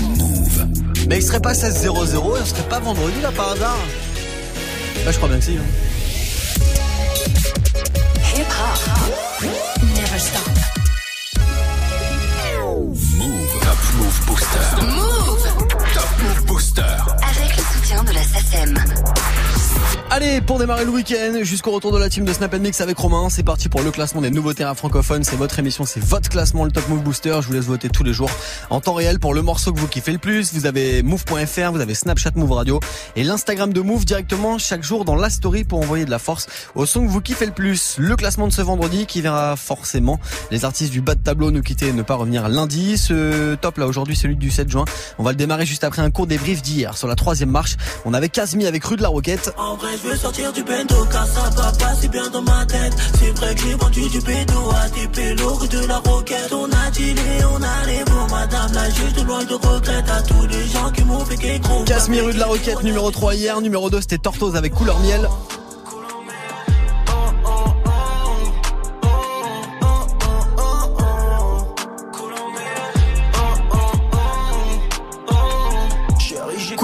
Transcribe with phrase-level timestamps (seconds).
[0.00, 0.66] Move.
[1.08, 3.78] Mais il serait pas 16-0-0 il serait pas vendredi là par hasard
[5.04, 5.56] Bah je crois bien que si.
[5.56, 5.62] Hein.
[8.36, 9.48] Hip hop.
[9.94, 10.48] Never stop.
[13.16, 13.50] Move.
[13.60, 14.86] Top Move Booster.
[14.86, 15.44] Move.
[15.94, 16.82] Top Move Booster.
[16.82, 18.74] Avec le soutien de la SACEM.
[20.14, 23.30] Allez, pour démarrer le week-end, jusqu'au retour de la team de Snap Mix avec Romain,
[23.30, 25.24] c'est parti pour le classement des nouveaux terrains francophones.
[25.24, 27.38] C'est votre émission, c'est votre classement, le Top Move Booster.
[27.40, 28.28] Je vous laisse voter tous les jours
[28.68, 30.52] en temps réel pour le morceau que vous kiffez le plus.
[30.52, 32.78] Vous avez move.fr, vous avez Snapchat Move Radio
[33.16, 36.46] et l'Instagram de Move directement chaque jour dans la story pour envoyer de la force
[36.74, 37.96] au son que vous kiffez le plus.
[37.96, 41.62] Le classement de ce vendredi qui verra forcément les artistes du bas de tableau nous
[41.62, 42.98] quitter et ne pas revenir lundi.
[42.98, 44.84] Ce top là aujourd'hui, celui du 7 juin.
[45.18, 46.98] On va le démarrer juste après un court débrief d'hier.
[46.98, 49.54] Sur la troisième marche, on avait Casmi avec Rue de la Roquette
[50.02, 52.94] je veux sortir du bendo car ça va pas si bien dans ma tête.
[53.18, 56.52] C'est vrai que j'ai vendu du pédo à des pélos de la roquette.
[56.52, 60.46] On a dealé, on a les mots, madame la juste loin de regrette à tous
[60.46, 61.84] les gens qui m'ont fait chose.
[61.86, 65.28] Casimir rue de la Roquette, numéro 3 hier, numéro 2 c'était Tortoise avec couleur miel.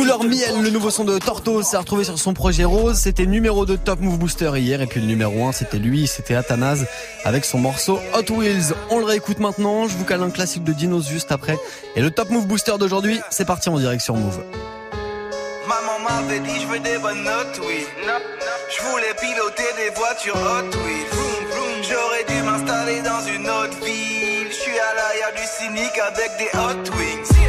[0.09, 2.97] Le nouveau son de Torto s'est retrouvé sur son projet Rose.
[2.97, 4.81] C'était numéro 2 Top Move Booster hier.
[4.81, 6.87] Et puis le numéro 1, c'était lui, c'était Athanase
[7.27, 8.73] avec son morceau Hot Wheels.
[8.89, 9.87] On le réécoute maintenant.
[9.87, 11.59] Je vous cale un classique de Dinos juste après.
[11.95, 14.41] Et le Top Move Booster d'aujourd'hui, c'est parti en direction Move.
[15.69, 17.85] Maman m'avait dit je veux des bonnes notes, oui.
[18.75, 21.19] Je voulais piloter des voitures Hot Wheels.
[21.83, 24.49] J'aurais dû m'installer dans une autre ville.
[24.49, 27.48] Je suis à l'arrière du cynique avec des Hot Wings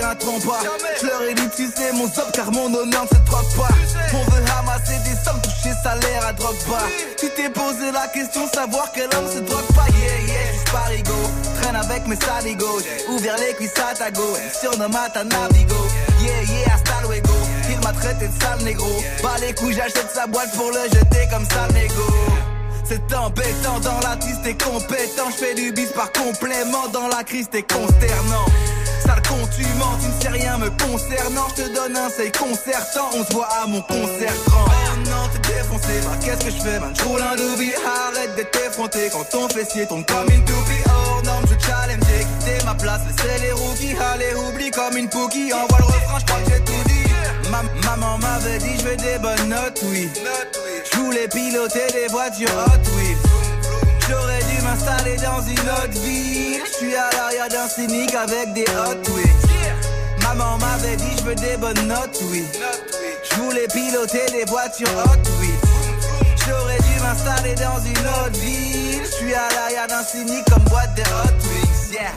[0.00, 3.74] Je leur ai dit, tu sais, mon job car mon honneur ne se troque pas.
[4.14, 6.86] On veut ramasser des sommes, toucher salaire à drogue pas.
[7.18, 9.86] Tu t'es posé la question, savoir quel homme se drogue pas.
[9.98, 11.14] Yeah, yeah, juste parigo.
[11.60, 12.80] Traîne avec mes saligos.
[13.08, 14.22] Ouvert les cuisses à ta go.
[14.60, 15.74] Surnomme à ta navigo.
[16.20, 17.34] Yeah, yeah, hasta luego.
[17.68, 19.02] Il m'a traité de sale négro.
[19.22, 22.06] Bah les couilles, j'achète sa boîte pour le jeter comme ça, négo.
[22.84, 25.30] C'est embêtant, dans la triste t'es compétent.
[25.30, 28.46] Je fais du bis par complément, dans la crise t'es consternant.
[29.08, 31.48] Sale con, tu mens, tu ne sais rien me concernant.
[31.56, 34.66] Je te donne un seul concertant, on se voit à mon concert grand.
[34.68, 36.92] Oh non, t'es défoncé, bah qu'est-ce que je fais, man?
[36.94, 40.84] J'roule un doobie, arrête d'être effronté quand ton fessier tombe comme une toupie.
[40.88, 45.08] Oh non, je challenge, j'ai quitté ma place, laissez les rookies, allez, oublie comme une
[45.08, 45.54] pookie.
[45.54, 47.86] Envoie le refrain, j'crois que j'ai tout dit.
[47.86, 50.10] maman m'avait dit, je veux des bonnes notes, oui.
[50.92, 53.16] Je voulais piloter des voitures Hot dû
[54.68, 56.60] m'installer dans une autre ville.
[56.66, 60.22] Je suis à l'arrière d'un cynique avec des Hot Wheels.
[60.22, 62.44] Maman m'avait dit je veux des bonnes notes, oui.
[63.30, 65.68] Je voulais piloter des voitures Hot Wheels.
[66.46, 69.02] J'aurais dû m'installer dans une autre ville.
[69.04, 71.92] Je suis à l'arrière d'un cynique comme boîte de Hot Wheels.
[71.92, 72.12] Yeah.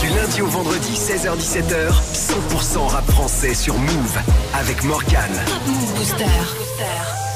[0.00, 1.92] Du lundi au vendredi, 16h-17h,
[2.52, 4.18] 100% rap français sur Move
[4.54, 5.30] avec Morgan.
[5.66, 7.31] Move Booster.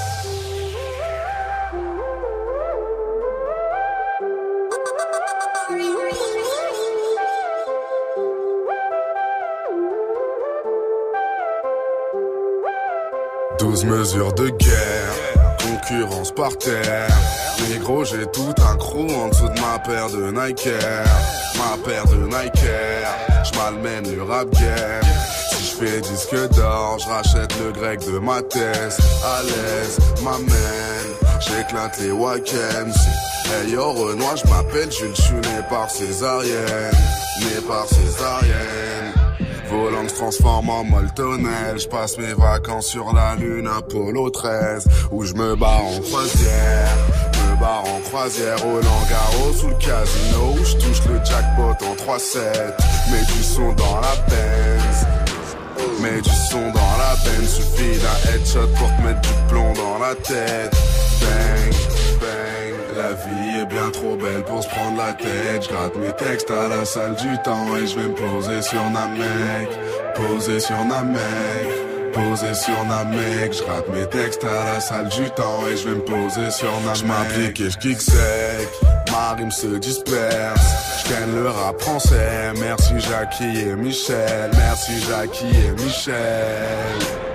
[13.59, 17.09] 12 mesures de guerre, concurrence par terre.
[17.71, 20.69] Négro, j'ai tout un crew en dessous de ma paire de Nike
[21.56, 22.71] Ma paire de Nike
[23.45, 25.03] j'malmène le rap game.
[25.53, 28.99] Si je fais disque d'or, je rachète le grec de ma thèse.
[29.25, 32.93] À l'aise, m'amène, j'éclate les week-ends.
[33.47, 36.93] Hey yo Renoir, je Jules, je suis né par césarienne,
[37.41, 39.25] né par césarienne.
[39.71, 41.78] Volant se transforme en moltonnel.
[41.78, 46.97] Je passe mes vacances sur la lune Apollo 13 où je me bats en croisière.
[47.34, 51.94] Me barre en croisière au Langaro sous le casino où je touche le jackpot en
[51.94, 52.38] 3-7.
[53.10, 55.06] Mets du son dans la Benz.
[56.00, 57.48] Mets du son dans la Benz.
[57.48, 60.75] Suffit d'un headshot pour te mettre du plomb dans la tête.
[61.21, 61.75] Bang,
[62.21, 62.66] bang.
[63.06, 65.62] La vie est bien trop belle pour se prendre la tête.
[65.62, 68.83] Je gratte mes textes à la salle du temps et je vais me poser sur
[68.91, 69.69] Namek.
[70.16, 71.22] Poser sur Namek.
[72.13, 73.53] Poser sur Namek.
[73.53, 76.72] Je gratte mes textes à la salle du temps et je vais me poser sur
[76.80, 76.97] Namek.
[76.97, 78.69] Je m'applique et je kick sec.
[79.13, 81.07] Ma rime se disperse.
[81.07, 82.54] Je le rap français.
[82.59, 84.51] Merci Jackie et Michel.
[84.57, 87.26] Merci Jackie et Michel.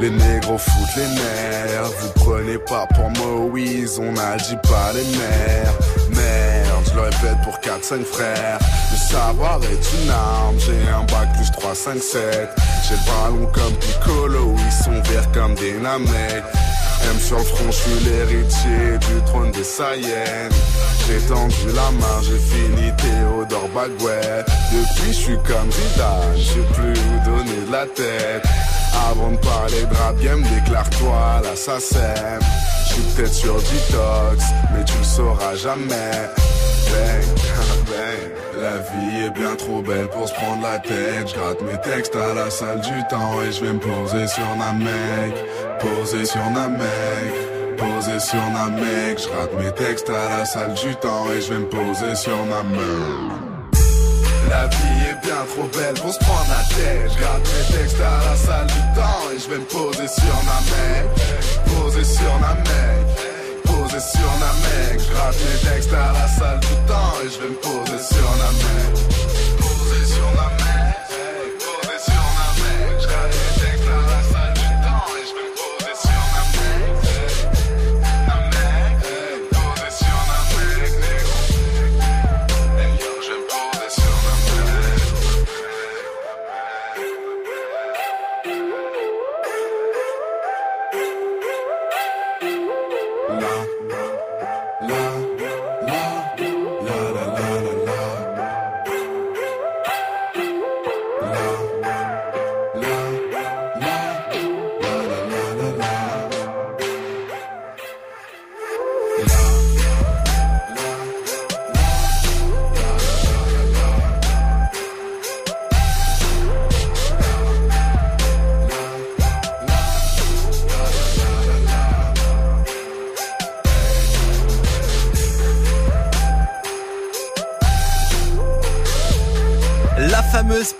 [0.00, 5.74] Les négros foutent les nerfs, vous prenez pas pour Moïse, on dit pas les mères.
[6.10, 8.58] Merde, je le répète pour 4-5 frères.
[8.90, 12.50] Le savoir est une arme, j'ai un bac plus 3, 5, 7.
[12.88, 16.44] J'ai le ballon comme Piccolo, ils sont verts comme des namettes.
[17.10, 20.50] M sur le front, je suis l'héritier du trône des Saiyans.
[21.06, 24.44] J'ai tendu la main, j'ai fini Théo Théodore Bagouet.
[24.72, 28.44] Depuis, je suis comme Zidane, je sais plus où donner de la tête.
[29.10, 32.38] Avant de parler de rap game, déclare-toi l'assassin.
[32.86, 36.12] Je suis peut-être sur detox, mais tu le sauras jamais.
[38.60, 41.28] La vie est bien trop belle pour se prendre la tête.
[41.28, 44.46] Je gratte mes textes à la salle du temps et je vais me poser sur
[44.56, 45.34] mec.
[45.80, 47.54] Poser sur mec.
[47.76, 51.52] Poser sur ma mec, je rate mes textes à la salle du temps et je
[51.52, 53.53] vais me poser sur main.
[54.54, 57.10] La vie est bien trop belle pour se prendre la tête.
[57.12, 60.36] Je gratte mes textes à la salle du temps et je vais me poser sur
[60.48, 61.06] ma mec.
[61.66, 63.02] Poser sur ma mec.
[63.64, 65.00] Poser sur ma mec.
[65.00, 68.30] Je gratte mes textes à la salle du temps et je vais me poser sur
[68.42, 68.92] ma mec.
[69.58, 70.63] Poser sur ma mec.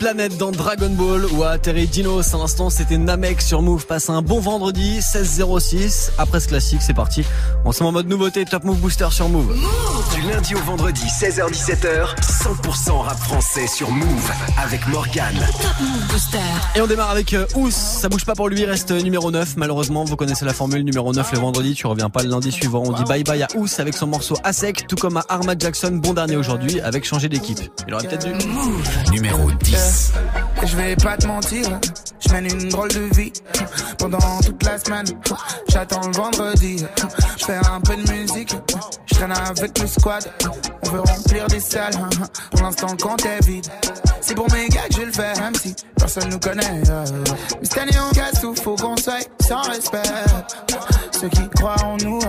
[0.04, 2.34] Planète dans Dragon Ball où a atterri Dinos.
[2.34, 3.86] À l'instant, c'était Namek sur Move.
[3.86, 6.10] Passe un bon vendredi, 16.06.
[6.18, 7.24] Après ce classique, c'est parti.
[7.64, 9.56] On se met en mode nouveauté, Top Move Booster sur Move.
[10.14, 14.30] Du lundi au vendredi, 16h17h, 100% rap français sur Move
[14.62, 15.34] avec Morgan.
[15.62, 16.38] Top Move Booster.
[16.76, 17.70] Et on démarre avec euh, Ous.
[17.70, 19.56] Ça bouge pas pour lui, reste numéro 9.
[19.56, 21.74] Malheureusement, vous connaissez la formule numéro 9 le vendredi.
[21.74, 22.82] Tu reviens pas le lundi suivant.
[22.84, 25.58] On dit bye bye à Ous avec son morceau à sec, tout comme à Armad
[25.58, 27.60] Jackson, bon dernier aujourd'hui, avec changer d'équipe.
[27.88, 28.34] Il aurait peut-être dû.
[29.10, 29.93] Numéro 10.
[30.64, 31.66] Je vais pas te mentir,
[32.20, 33.32] je mène une drôle de vie
[33.98, 35.06] pendant toute la semaine.
[35.68, 36.84] J'attends le vendredi,
[37.38, 38.54] je fais un peu de musique,
[39.14, 40.24] je traîne avec le squad.
[40.82, 41.94] On veut remplir des salles,
[42.50, 43.66] pour l'instant le compte est vide.
[44.20, 46.82] C'est pour mes gars que je le fais, même si personne nous connaît.
[46.82, 50.02] Mais cette année on casse tout, faut qu'on soit sans respect.
[51.12, 52.20] Ceux qui croient en nous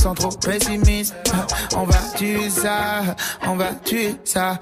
[0.00, 1.14] sont trop pessimistes.
[1.76, 3.02] On va tuer ça,
[3.46, 4.58] on va tuer ça.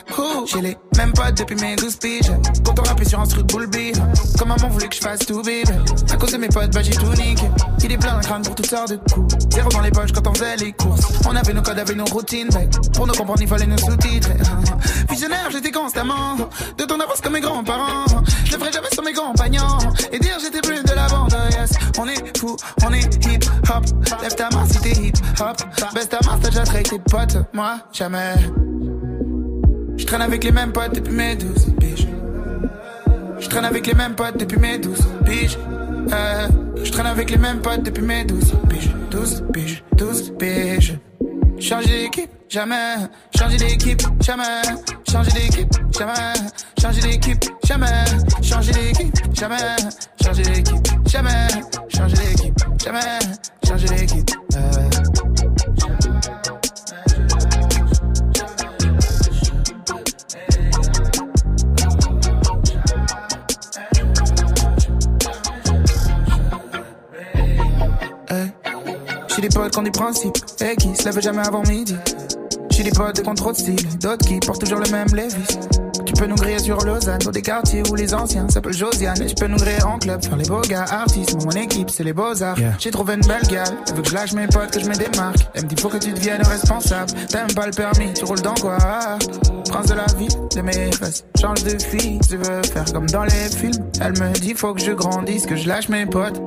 [0.47, 2.33] J'ai les mêmes potes depuis mes 12 piges.
[2.65, 3.69] Quand on rappelle sur un truc bull
[4.39, 5.65] Comme maman voulait que je fasse tout bébé.
[6.11, 7.47] À cause de mes potes, bah j'ai tout niqué.
[7.87, 9.33] Il est plein crâne pour toutes sortes de coups.
[9.49, 11.03] Zéro dans les poches quand on faisait les courses.
[11.25, 12.49] On avait nos codes, avec nos routines.
[12.93, 14.31] Pour nous comprendre, il fallait nos sous-titres.
[15.09, 16.35] Visionnaire, j'étais constamment
[16.77, 18.25] de ton avance comme mes grands-parents.
[18.45, 19.79] Je le ferai jamais sur mes compagnons.
[20.11, 21.37] Et dire j'étais plus de la bande.
[22.01, 23.85] On est fou, on est hip hop.
[24.21, 25.57] Lève ta main si t'es hip hop.
[25.95, 27.37] Baisse ta main, t'as déjà traité de potes.
[27.53, 28.35] Moi, jamais.
[29.97, 32.09] Je traîne avec les mêmes potes depuis mes 12 piges.
[33.39, 35.59] Je traîne avec les mêmes potes depuis mes 12 piges.
[36.13, 36.49] Euh,
[36.83, 38.95] je traîne avec les mêmes potes depuis mes 12 piges.
[39.11, 40.99] 12 piges, 12 piges.
[41.59, 42.95] Changer d'équipe, jamais.
[43.37, 44.63] Changer d'équipe, jamais.
[45.11, 46.13] Changer d'équipe, jamais.
[46.81, 47.87] Changer d'équipe, jamais.
[48.43, 49.57] Changer d'équipe, jamais.
[50.23, 51.49] Changer d'équipe, jamais.
[51.89, 53.01] Changer d'équipe, jamais.
[53.67, 54.31] Changer d'équipe.
[54.55, 55.26] Euh.
[69.37, 71.95] J'ai des potes qui ont des principes et qui se lèvent jamais avant midi.
[72.71, 75.59] J'ai des potes qui ont trop de style, d'autres qui portent toujours le même Levis.
[76.07, 79.21] Tu peux nous griller sur Lausanne, dans des quartiers où les anciens s'appellent Josiane.
[79.21, 81.37] Et je peux nous griller en club, faire les beaux gars, artistes.
[81.45, 82.57] Mon équipe, c'est les beaux-arts.
[82.79, 84.95] J'ai trouvé une belle gale, elle veut que je lâche mes potes, que je me
[84.95, 85.47] démarque.
[85.53, 87.13] Elle me dit faut que tu deviennes responsable.
[87.29, 88.79] T'aimes pas le permis, tu roules dans quoi?
[89.69, 91.25] Prince de la vie, de mes fesses.
[91.39, 93.85] Change de fille, tu veux faire comme dans les films.
[94.01, 96.41] Elle me dit faut que je grandisse, que je lâche mes potes.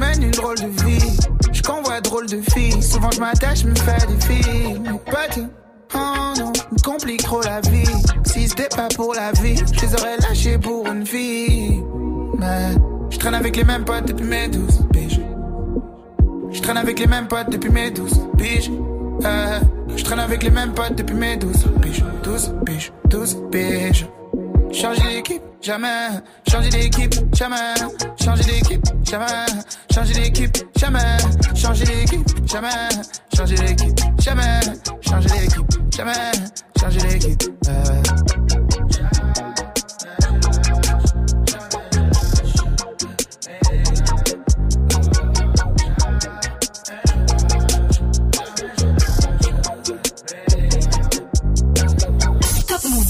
[0.00, 1.16] Je mène une drôle de vie.
[1.52, 2.82] Je convois drôle de filles.
[2.82, 4.80] Souvent je m'attache, me fais des filles.
[5.06, 5.44] Potes,
[5.94, 5.98] oh
[6.38, 7.84] non, me complique trop la vie.
[8.24, 11.82] Si c'était pas pour la vie, je les aurais lâchés pour une fille.
[12.38, 12.74] Mais
[13.10, 15.20] je traîne avec les mêmes potes depuis mes 12 piges.
[16.50, 18.70] Je traîne avec les mêmes potes depuis mes 12 piges.
[19.24, 19.60] Euh,
[19.94, 21.52] je traîne avec les mêmes potes depuis mes 12
[21.82, 22.04] piges.
[22.24, 24.06] 12 piges, 12 piges.
[24.72, 26.08] Changer d'équipe, jamais.
[26.50, 27.74] Changer d'équipe, jamais.
[28.22, 29.26] Changer d'équipe, jamais.
[29.92, 31.16] Changer d'équipe, jamais.
[31.54, 32.70] Changer d'équipe, jamais.
[33.34, 34.60] Changer d'équipe, jamais.
[35.02, 36.50] Changer d'équipe, jamais
[36.80, 37.00] changer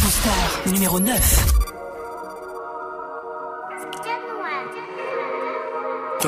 [0.00, 1.39] Booster numéro 9.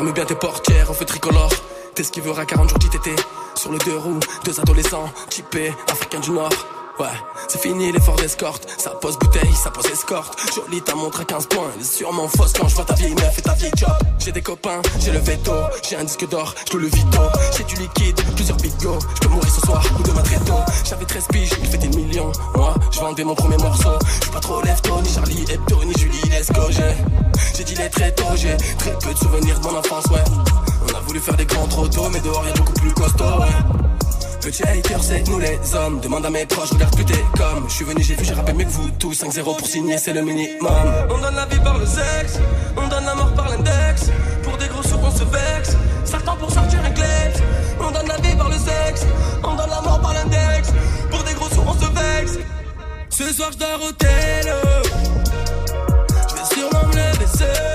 [0.02, 1.52] Ferme bien tes portières au feu tricolore.
[1.94, 3.10] T'es ce qui veut à 40 jours d'ITT.
[3.54, 6.81] Sur le deux roues, deux adolescents, typés, africains du Nord.
[7.00, 7.08] Ouais,
[7.48, 8.68] c'est fini l'effort d'escorte.
[8.78, 10.38] Ça pose bouteille, ça pose escorte.
[10.54, 11.70] Jolie ta montre à 15 points.
[11.74, 13.90] Elle est sûrement fausse quand je vois ta vieille meuf et ta vieille job.
[14.18, 15.52] J'ai des copains, j'ai le veto.
[15.88, 17.22] J'ai un disque d'or, je le vito.
[17.56, 18.98] J'ai du liquide, plusieurs bigots.
[19.14, 20.60] Je peux mourir ce soir ou demain très tôt.
[20.84, 22.30] J'avais 13 piges, il fait des millions.
[22.54, 23.98] Moi, je vendais mon premier morceau.
[24.24, 26.60] Je pas trop lève ni Charlie Hebdo, ni Julie Lesco.
[27.56, 30.24] J'ai dit les très tôt, j'ai très peu de souvenirs de mon enfance, ouais.
[30.88, 33.91] On a voulu faire des grands trop tôt, mais dehors y'a beaucoup plus costaud, ouais.
[34.42, 36.00] Petit hater, c'est nous les hommes.
[36.00, 37.68] Demande à mes proches, regarde plus t'es comme.
[37.68, 39.12] Je suis venu, j'ai vu, j'ai rappelé mieux que vous tous.
[39.12, 40.68] 5-0 pour signer, c'est le minimum.
[41.10, 42.40] On donne la vie par le sexe,
[42.76, 44.10] on donne la mort par l'index.
[44.42, 45.76] Pour des gros sous, on se vexe.
[46.04, 47.04] Certains pour sortir un clé.
[47.78, 49.06] On donne la vie par le sexe,
[49.44, 50.72] on donne la mort par l'index.
[51.08, 52.38] Pour des gros sous, on se vexe.
[53.10, 53.92] Ce soir, je dors au.
[56.28, 57.71] Je vais sûrement me lever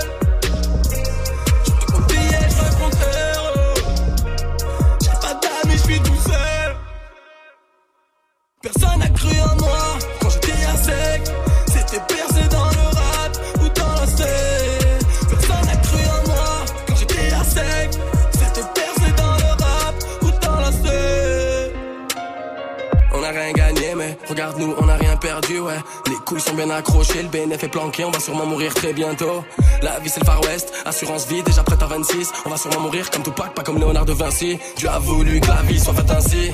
[25.50, 29.46] Les couilles sont bien accrochées, le BNF est planqué, on va sûrement mourir très bientôt.
[29.82, 32.34] La vie c'est le Far West, assurance vie, déjà prête à 26.
[32.46, 34.60] On va sûrement mourir comme Tupac, pas comme Léonard de Vinci.
[34.75, 36.51] Dieu a voulu que la vie soit faite ainsi.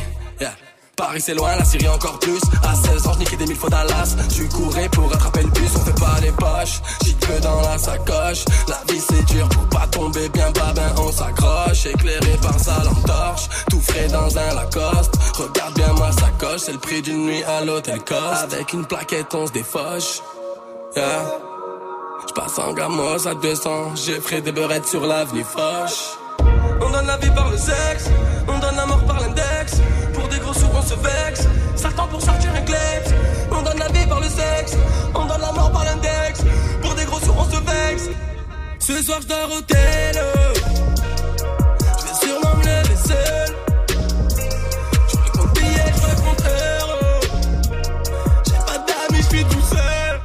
[0.96, 2.40] Paris c'est loin, la Syrie encore plus.
[2.64, 4.16] À 16 ans, je des mille fois Dallas.
[4.34, 6.82] Tu courais pour rattraper le bus, on fait pas les poches.
[7.04, 8.46] J'y que dans la sacoche.
[8.68, 11.86] La vie c'est dur pour pas tomber bien bas, ben on s'accroche.
[11.88, 15.16] Éclairé par sa lampe torche, tout frais dans un Lacoste.
[15.36, 18.54] Regarde bien ma sacoche, c'est le prix d'une nuit à l'hôtel Coste.
[18.54, 20.22] Avec une plaquette, on se défoche.
[20.96, 21.26] Yeah.
[22.28, 26.18] J'passe en gamos à 200, j'ai frais des beurrettes sur l'avenue Foch.
[26.82, 28.10] On donne la vie par le sexe,
[28.48, 29.43] on donne la mort par l'index.
[38.86, 40.14] Ce soir, je dors au tel.
[42.00, 43.56] Je vais sûrement me lever seul.
[45.08, 46.02] Je compte billets, je
[46.50, 47.22] heureux.
[48.46, 50.20] J'ai pas d'amis, je suis tout seul.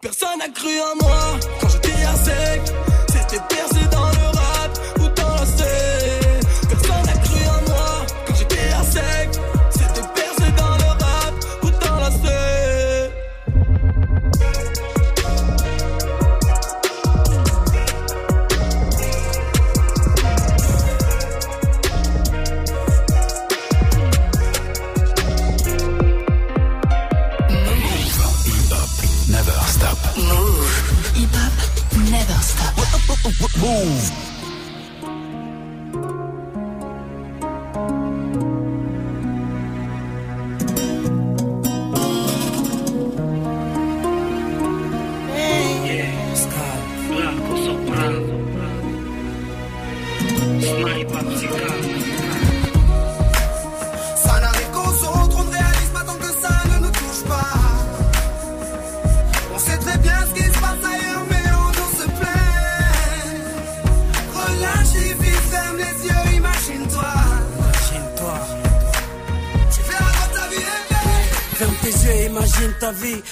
[0.00, 2.72] Personne n'a cru en moi quand j'étais à sec.
[3.08, 3.77] C'était percé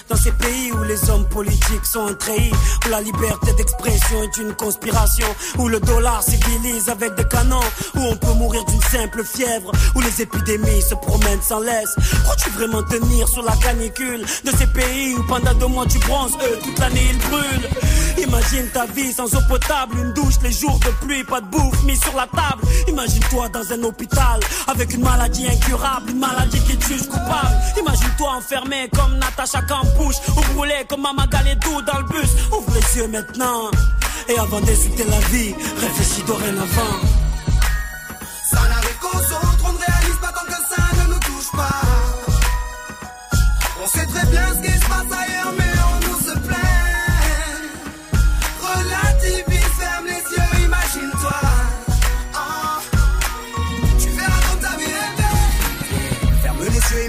[0.09, 2.53] dans ces pays où les hommes politiques sont trahis,
[2.85, 5.27] où la liberté d'expression est une conspiration,
[5.59, 7.61] où le dollar civilise avec des canons,
[7.95, 11.95] où on peut mourir d'une simple fièvre, où les épidémies se promènent sans laisse.
[12.25, 16.37] Crois-tu vraiment tenir sur la canicule de ces pays où pendant deux mois tu bronzes,
[16.43, 17.71] eux toute l'année ils brûlent?
[18.19, 21.83] Imagine ta vie sans eau potable, une douche les jours de pluie, pas de bouffe
[21.85, 22.63] mise sur la table.
[22.89, 27.57] Imagine-toi dans un hôpital avec une maladie incurable, une maladie qui te coupable.
[27.79, 32.31] Imagine-toi enfermé comme Natacha Campouche ou brûlé comme Mama Galedou dans le bus.
[32.53, 33.71] Ouvre les yeux maintenant
[34.29, 37.16] et avant d'insulter la vie, réfléchis dorénavant.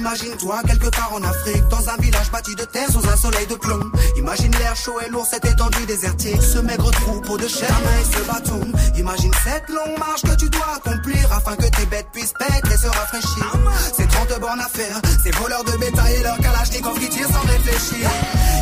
[0.08, 3.56] Imagine-toi quelque part en Afrique, dans un village bâti de terre sous un soleil de
[3.56, 3.92] plomb.
[4.16, 8.24] Imagine l'air chaud et lourd, cette étendue désertique, ce maigre troupeau de chair, et ce
[8.24, 8.62] bâton.
[8.96, 12.78] Imagine cette longue marche que tu dois accomplir afin que tes bêtes puissent paître et
[12.78, 13.54] se rafraîchir.
[13.98, 17.46] Ces 30 bornes à faire, ces voleurs de bétail et leurs kalachnikov qui tirent sans
[17.46, 18.10] réfléchir.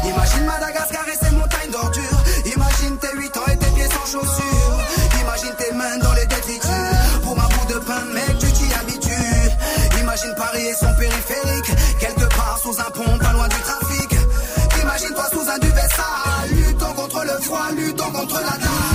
[0.04, 2.24] Imagine Madagascar et ses montagnes d'ordures.
[2.56, 4.80] Imagine tes 8 ans et tes pieds sans chaussures.
[5.22, 6.25] Imagine tes mains dans les
[17.46, 18.95] froid, luttons contre la dalle.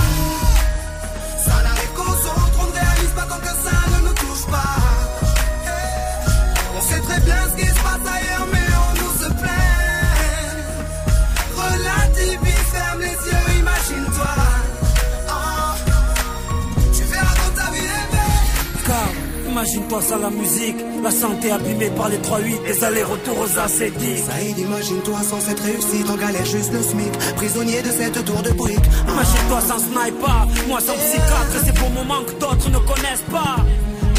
[19.61, 24.23] Imagine-toi ça la musique, la santé abîmée par les 3-8, les allers-retours aux acédiques.
[24.25, 28.49] Saïd, imagine-toi sans cette réussite, en galère juste le SMIC, prisonnier de cette tour de
[28.51, 28.89] briques.
[29.07, 33.57] Imagine-toi sans sniper, moi sans psychiatre, et c'est pour moment que d'autres ne connaissent pas.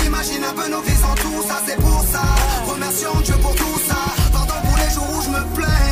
[0.07, 2.23] Imagine un peu nos vies sans tout ça, c'est pour ça.
[2.71, 3.99] Remercions Dieu pour tout ça.
[4.33, 5.92] Pardon pour les jours où je me plains,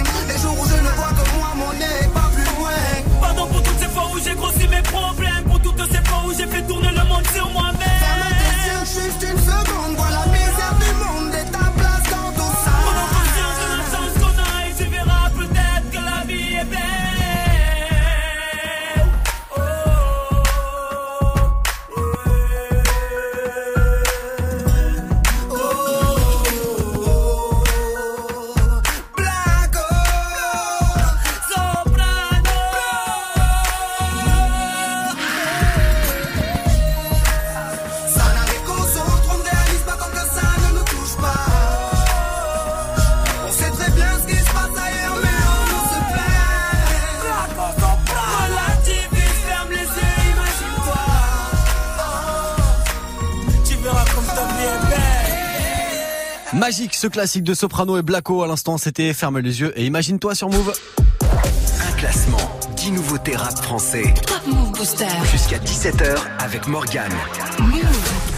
[56.88, 60.48] ce classique de Soprano et Blacko à l'instant, c'était Ferme les yeux et imagine-toi sur
[60.48, 60.72] Move.
[61.20, 62.38] Un classement,
[62.76, 64.14] 10 nouveautés rap français.
[64.26, 65.04] Top Move Booster.
[65.30, 67.12] Jusqu'à 17h avec Morgane.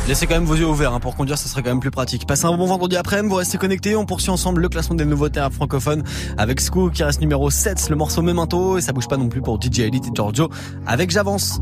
[0.08, 2.26] Laissez quand même vos yeux ouverts hein, pour conduire, ça serait quand même plus pratique.
[2.26, 5.40] Passez un bon vendredi après-midi, vous restez connectés, on poursuit ensemble le classement des nouveautés
[5.40, 6.02] rap francophones
[6.36, 9.40] avec Sco qui reste numéro 7, le morceau Memento et ça bouge pas non plus
[9.40, 10.50] pour DJ Elite et Giorgio
[10.86, 11.60] avec J'avance.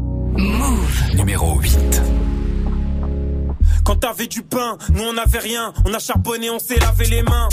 [1.15, 2.30] Numéro 8.
[3.91, 5.73] Quand t'avais du pain, nous on avait rien.
[5.85, 7.49] On a charbonné, on s'est lavé les mains.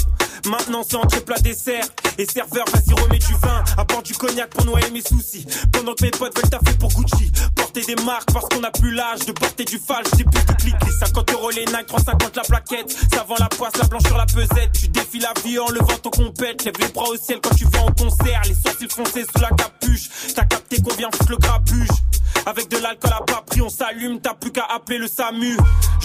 [0.45, 1.84] Maintenant c'est entre plat dessert
[2.19, 3.63] Et serveur, vas-y remets du vin.
[3.76, 5.47] Apporte du cognac pour noyer mes soucis.
[5.71, 7.32] Pendant que mes potes veulent taffer pour Gucci.
[7.56, 10.86] Porter des marques parce qu'on a plus l'âge De porter du falche, j'ai plus de
[10.86, 12.95] Les 50 euros les Nike, 350 la plaquette.
[13.12, 14.73] Ça vend la poisse, la blanche sur la pesette.
[14.80, 16.63] Tu défies la vie en levant ton compète.
[16.65, 18.43] Lève les bras au ciel quand tu vas en concert.
[18.45, 20.08] Les sourcils foncés sous la capuche.
[20.36, 21.88] T'as capté qu'on vient le grabuge
[22.45, 25.58] avec de l'alcool à pas pris, on s'allume, t'as plus qu'à appeler le SAMU.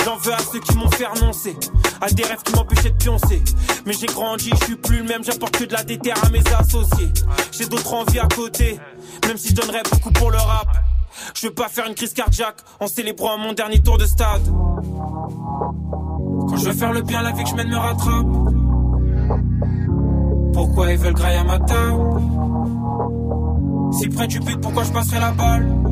[0.04, 1.56] J'en veux à ceux qui m'ont fait renoncer,
[2.00, 3.42] à des rêves qui m'empêchaient de pioncer.
[3.86, 6.42] Mais j'ai grandi, je suis plus le même, j'apporte que de la déterre à mes
[6.58, 7.10] associés.
[7.52, 8.78] J'ai d'autres envies à côté,
[9.26, 10.68] même si je donnerais beaucoup pour le rap.
[11.34, 14.42] Je veux pas faire une crise cardiaque en célébrant mon dernier tour de stade.
[16.48, 18.26] Quand je veux faire le bien, la vie que je mène me rattrape.
[20.52, 22.02] Pourquoi ils veulent grailler à ma table?
[23.92, 25.91] Si près du but, pourquoi je passerai la balle?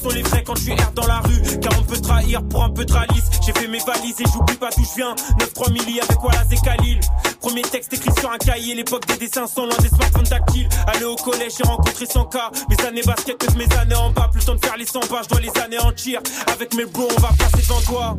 [0.00, 2.70] sont les vrais quand tu erres dans la rue Car on peut trahir pour un
[2.70, 3.24] peu de ralice.
[3.44, 5.14] J'ai fait mes valises et j'oublie pas d'où je viens.
[5.38, 7.00] 9-3 milli avec Wallace et Khalil.
[7.40, 8.74] Premier texte écrit sur un cahier.
[8.74, 10.68] L'époque des dessins sont loin des smartphones tactiles.
[10.86, 12.50] Aller au collège, j'ai rencontré 100 cas.
[12.68, 14.28] Mes années basket, que mes années en bas.
[14.32, 16.20] Plus le temps de faire les 100 pas, je dois les anéantir.
[16.52, 18.16] Avec mes bros, on va passer devant toi.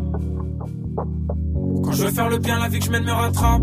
[1.83, 3.61] Quand je veux faire le bien, la vie que je mène me rattrape.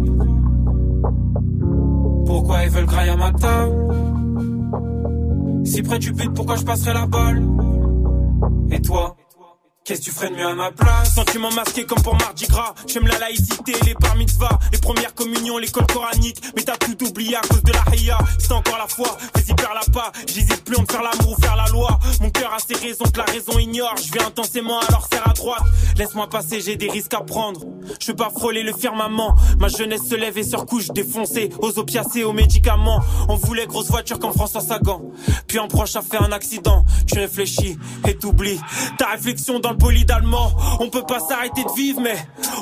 [2.26, 3.74] Pourquoi ils veulent grailler à ma table?
[5.64, 7.42] Si près du but, pourquoi je passerai la balle?
[8.70, 9.16] Et toi,
[9.88, 12.74] Qu'est-ce que tu ferais de mieux à ma place Sentiment masqué comme pour Mardi Gras.
[12.86, 16.42] J'aime la laïcité, les bar mitzvahs, les premières communions, l'école coranique.
[16.54, 18.18] Mais t'as tout oublié à cause de la haïa.
[18.38, 20.12] C'est encore la foi, vas-y perds la pas.
[20.26, 21.98] J'hésite plus entre faire l'amour ou faire la loi.
[22.20, 23.94] Mon cœur a ses raisons que la raison ignore.
[23.96, 25.62] Je vais intensément alors serre à droite.
[25.96, 27.62] Laisse-moi passer, j'ai des risques à prendre.
[27.98, 29.36] Je veux pas frôler le firmament.
[29.58, 31.48] Ma jeunesse se lève et se recouche défoncée.
[31.60, 33.00] Aux opiacés, aux médicaments.
[33.30, 35.00] On voulait grosse voiture comme François Sagan.
[35.46, 36.84] Puis un proche a fait un accident.
[37.06, 38.60] Tu réfléchis et t'oublies.
[38.98, 40.50] Ta réflexion dans le bolide allemand.
[40.80, 42.16] On peut pas s'arrêter de vivre, mais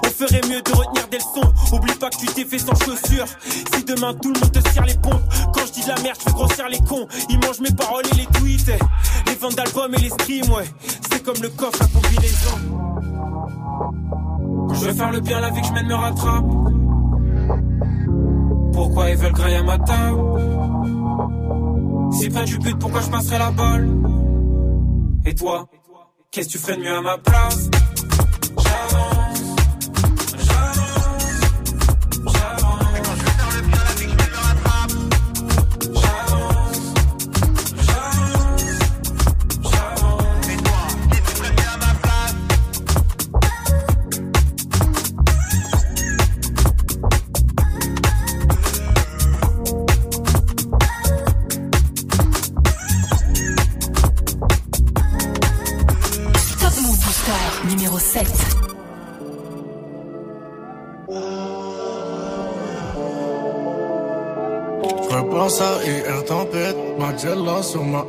[0.05, 1.53] on ferait mieux de retenir des leçons.
[1.73, 3.27] Oublie pas que tu t'es fait sans chaussures.
[3.75, 6.17] Si demain tout le monde te tire les pompes, quand je dis de la merde,
[6.19, 7.07] je fais grossir les cons.
[7.29, 8.73] Ils mangent mes paroles et les tweets.
[9.27, 10.65] Les ventes d'albums et les streams, ouais.
[11.11, 12.57] C'est comme le coffre à combinaison.
[14.69, 16.45] Quand je veux faire le bien, la vie que je mène me rattrape.
[18.73, 20.21] Pourquoi ils veulent grailler à ma table?
[22.13, 23.89] Si près du but, pourquoi je passerai la balle?
[25.25, 25.67] Et toi?
[26.37, 27.71] Qu'est-ce que tu ferais de mieux à ma place?
[67.77, 68.05] Sur ma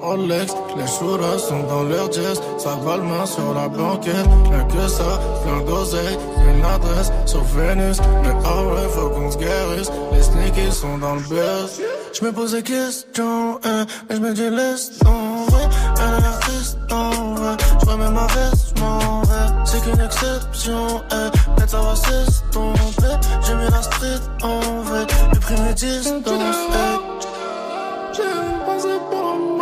[0.77, 4.27] Les shooters sont dans leur jazz, ça va le main sur la banquette.
[4.49, 6.17] Rien que ça, plein d'oseille,
[6.49, 7.97] une adresse sur Vénus.
[8.23, 11.81] Mais ah ouais, faut qu'on se guérisse, les sneakies sont dans le buzz.
[12.13, 15.65] Je me pose des questions, hein, mais je me dis laisse tomber.
[15.99, 21.29] Elle est artiste en vrai, je remets ma veste, je c'est qu'une exception, eh.
[21.55, 23.15] Peut-être ça va s'estomper.
[23.45, 27.17] J'ai mis la street en vrai, j'ai pris mes distances, eh.
[28.17, 28.23] J'ai
[28.65, 29.56] passé pour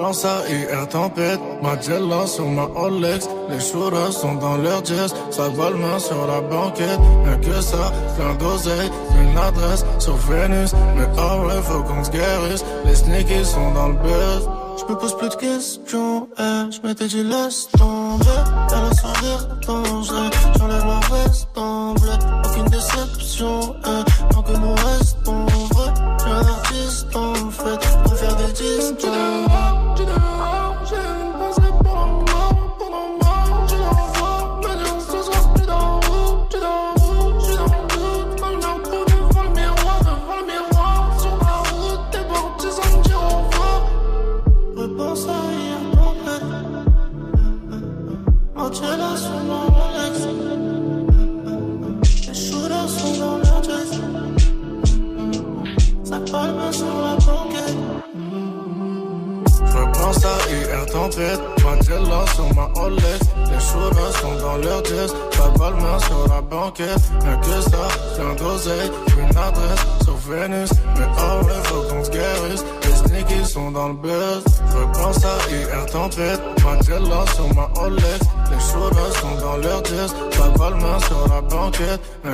[0.00, 3.28] J'repense à IR tempête, ma Jella sur ma Olex.
[3.50, 6.98] Les shooters sont dans leur jazz, ça va main sur la banquette.
[7.24, 10.72] Rien que ça, plein d'oseille, une adresse sur Vénus.
[10.96, 14.48] Mais ah ouais, faut qu'on se guérisse, les sneakies sont dans le buzz.
[14.78, 18.24] Je me pose plus de questions, eh, je m'étais dit laisse tomber.
[18.72, 22.12] Elle a sourire dangereux, j'enlève la veste en bleu.
[22.46, 25.09] Aucune déception, eh, tant que nous restons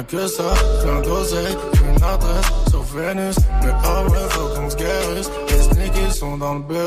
[0.06, 1.56] que ça, plein d'oseille,
[1.88, 3.36] une adresse sur Vénus.
[3.62, 5.30] Mais oh ouais, faut qu'on se guérisse.
[5.48, 6.85] Les sneakies sont dans le buzz.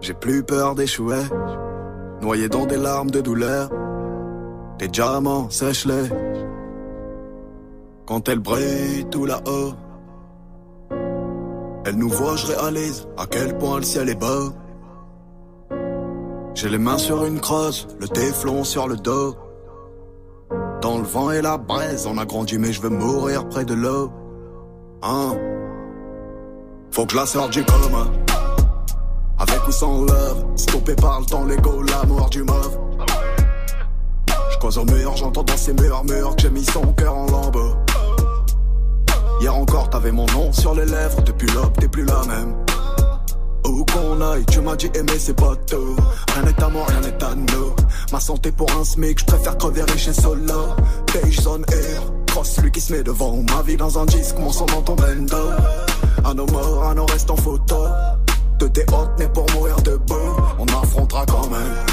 [0.00, 1.22] J'ai plus peur d'échouer.
[2.20, 3.70] Noyé dans des larmes de douleur.
[4.78, 6.08] Des diamants, sèche-les.
[8.06, 9.72] Quand elle brille tout là-haut.
[11.84, 14.52] Elle nous voit, je réalise à quel point le ciel est beau.
[16.54, 19.36] J'ai les mains sur une crosse, le téflon sur le dos.
[20.82, 23.74] Dans le vent et la braise, on a grandi mais je veux mourir près de
[23.74, 24.10] l'eau.
[25.02, 25.34] Hein?
[26.98, 28.08] Faut que je la sorte du coma.
[29.38, 32.76] Avec ou sans love, stoppé par le temps, l'ego, l'amour du mauve.
[34.60, 37.76] Fois au meilleur, j'entends dans ses murmures que j'ai mis son cœur en lambeaux.
[39.40, 42.56] Hier encore, t'avais mon nom sur les lèvres, depuis l'aube, t'es plus la même.
[43.64, 45.94] Où qu'on aille, tu m'as dit aimer c'est pas tout.
[46.34, 47.76] Rien n'est à moi, rien n'est à nous.
[48.10, 50.74] Ma santé pour un SMIC, je préfère crever riche et solo.
[51.14, 53.40] Beige zone air, cross celui qui se met devant.
[53.54, 55.36] Ma vie dans un disque, mon son dans ton bendo.
[56.24, 57.86] À nos morts, à nos restes en photo.
[58.58, 60.36] De tes hôtes nés pour mourir debout.
[60.58, 61.86] On affrontera quand même.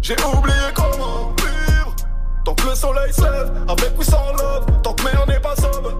[0.00, 1.94] J'ai oublié comment vivre.
[2.44, 4.66] Tant que le soleil se lève, avec ou sans love.
[4.82, 5.92] Tant que merde n'est pas sobre.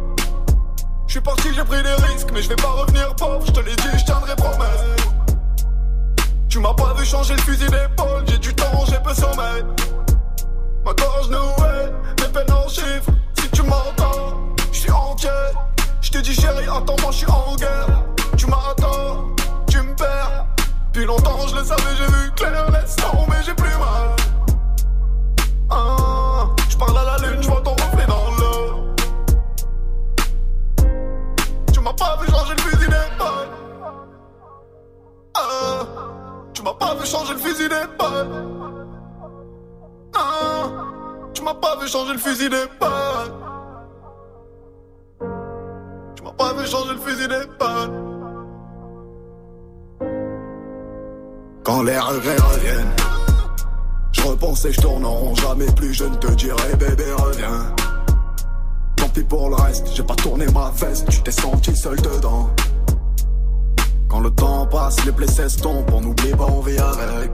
[1.06, 3.44] Je suis parti, j'ai pris des risques, mais je vais pas revenir pauvre.
[3.46, 4.96] Je te l'ai dit, je tiendrai promesse.
[6.48, 9.64] Tu m'as pas vu changer le fusil d'épaule, j'ai du temps, j'ai peu sommeil.
[10.84, 13.10] Ma gorge nouée, mes peines en chiffres.
[13.38, 14.36] Si tu m'entends,
[14.88, 15.28] suis.
[16.00, 18.04] Je te dis chérie, attends-moi, je suis en guerre.
[18.36, 19.34] Tu m'attends,
[19.68, 20.46] tu me perds.
[20.92, 22.70] Depuis longtemps, je le savais, j'ai vu clair.
[22.70, 24.16] Laisse tomber, j'ai plus mal.
[25.70, 28.94] Ah, je parle à la lune, je vois ton reflet dans l'eau.
[31.72, 33.48] Tu m'as pas vu changer le fusil d'épaule.
[35.34, 35.84] Ah,
[36.54, 38.28] tu m'as pas vu changer le fusil d'épaule.
[40.16, 40.68] Ah,
[41.34, 43.47] tu m'as pas vu changer le fusil d'épaule.
[46.38, 47.90] Pas changer fusil d'épaule.
[51.64, 52.96] Quand les regrets reviennent,
[54.12, 55.34] je repense et je tourne en rond.
[55.34, 57.74] Jamais plus je ne te dirai, bébé, reviens.
[58.96, 62.48] Tant pis pour le reste, j'ai pas tourné ma veste, tu t'es senti seul dedans.
[64.08, 67.30] Quand le temps passe, les plaies s'estompent, on n'oublie pas, on vit avec.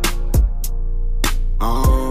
[1.61, 2.04] Hein.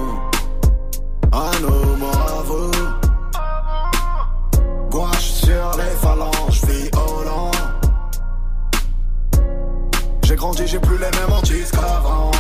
[10.51, 12.31] J'ai plus les mêmes antis qu'avant.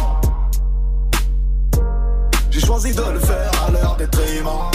[2.49, 4.71] J'ai choisi de le faire à l'heure des triments.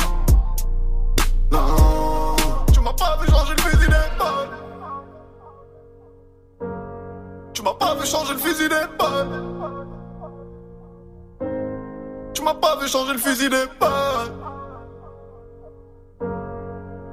[1.53, 2.37] Non,
[2.73, 4.49] tu m'as pas vu changer le fusil d'épaule.
[7.53, 9.29] Tu m'as pas vu changer le fusil d'épaule.
[12.35, 14.33] Tu m'as pas vu changer le fusil d'épaule.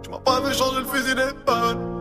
[0.01, 1.94] Tu m'as pas vu changer le fusil d'épaule.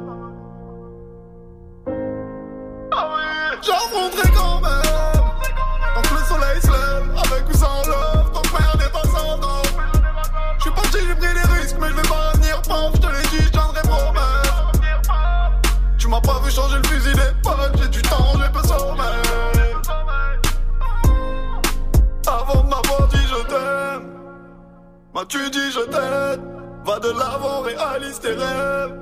[25.25, 26.41] M'as-tu dit je t'aide
[26.85, 29.01] Va de l'avant, réalise tes rêves.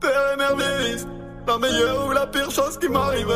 [0.00, 1.08] Père émerveilliste,
[1.46, 3.32] la meilleure ou la pire chose qui m'arrive.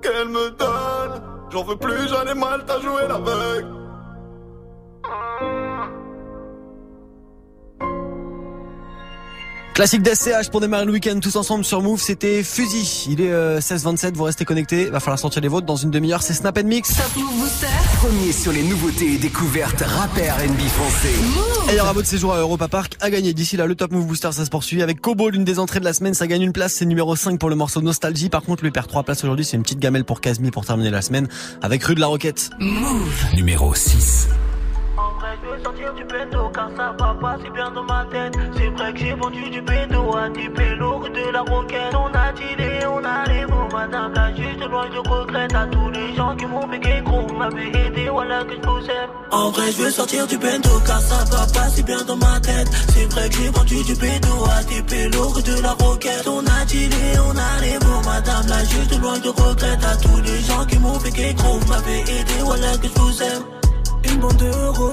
[0.00, 3.66] Qu'elle me donne, j'en veux plus, j'en ai mal, t'as joué l'aveugle.
[9.78, 13.06] Classique d'SCH pour démarrer le week-end tous ensemble sur Move, c'était Fusil.
[13.10, 16.20] Il est euh, 16-27, vous restez connectés, va falloir sortir les vôtres dans une demi-heure,
[16.20, 16.96] c'est Snap Mix.
[16.96, 17.66] Top Move Booster.
[18.00, 21.14] Premier sur les nouveautés et découvertes rappeurs NB français.
[21.68, 23.32] Et il y aura votre séjour à Europa Park à gagner.
[23.32, 25.84] D'ici là, le Top Move Booster, ça se poursuit avec Kobo, l'une des entrées de
[25.84, 26.14] la semaine.
[26.14, 28.30] Ça gagne une place, c'est numéro 5 pour le morceau Nostalgie.
[28.30, 29.44] Par contre, lui perd 3 places aujourd'hui.
[29.44, 31.28] C'est une petite gamelle pour Casmi pour terminer la semaine
[31.62, 32.50] avec Rue de la Roquette.
[32.58, 33.26] Move.
[33.36, 34.26] Numéro 6.
[35.50, 38.34] Veux sortir du pédo car ça va pas si bien dans ma tête.
[38.56, 41.94] C'est vrai que j'ai vendu du pédo à des pélos de la roquette.
[41.94, 45.90] On a dealé, on a les mots, madame la juste loin je regrette à tous
[45.90, 47.26] les gens qui m'ont qu'un gros.
[47.32, 49.10] M'avaient aidé, voilà que je aime.
[49.30, 52.40] En vrai, je veux sortir du pédo car ça va pas si bien dans ma
[52.40, 52.68] tête.
[52.92, 56.28] C'est vrai que j'ai vendu du pédo à des pélos de la roquette.
[56.28, 60.20] On a dealé, on a les mots, madame la juste loin je regrette à tous
[60.20, 61.58] les gens qui m'ont qu'un gros.
[61.68, 63.57] M'avaient aidé, voilà que je vous aime.
[64.18, 64.50] Une bande de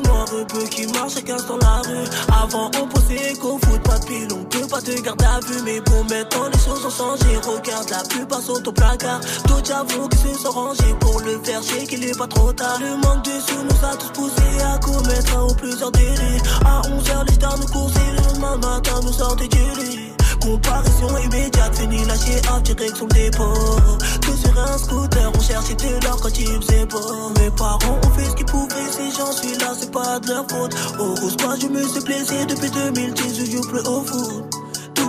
[0.07, 2.05] noirs peu qui marchent chacun dans la rue.
[2.43, 5.63] Avant, on pensait qu'au foot, pas de pilon, que pas de garde à vue.
[5.65, 7.35] Mais bon, maintenant les choses ont changé.
[7.37, 9.19] Regarde, la plupart sont au placard.
[9.47, 12.79] D'autres j'avoue qu'ils se sont rangés pour le faire, je qu'il est pas trop tard.
[12.79, 16.41] Le manque de sous nous a tous poussés à commettre un ou plusieurs délits.
[16.63, 20.04] À 11h, les stars nous coursaient, le lendemain matin nous sortaient du lit.
[20.45, 23.53] Comparaison immédiate, fini lâché en direction le dépôt.
[24.21, 27.31] Tout sur un scooter, on cherchait de l'or quand il faisait beau.
[27.39, 30.45] Mes parents ont fait ce qu'ils pouvaient, si j'en suis là, c'est pas de leur
[30.47, 30.75] faute.
[30.99, 34.64] Au rose, moi je me suis blessé depuis 2010, je joue plus au foot.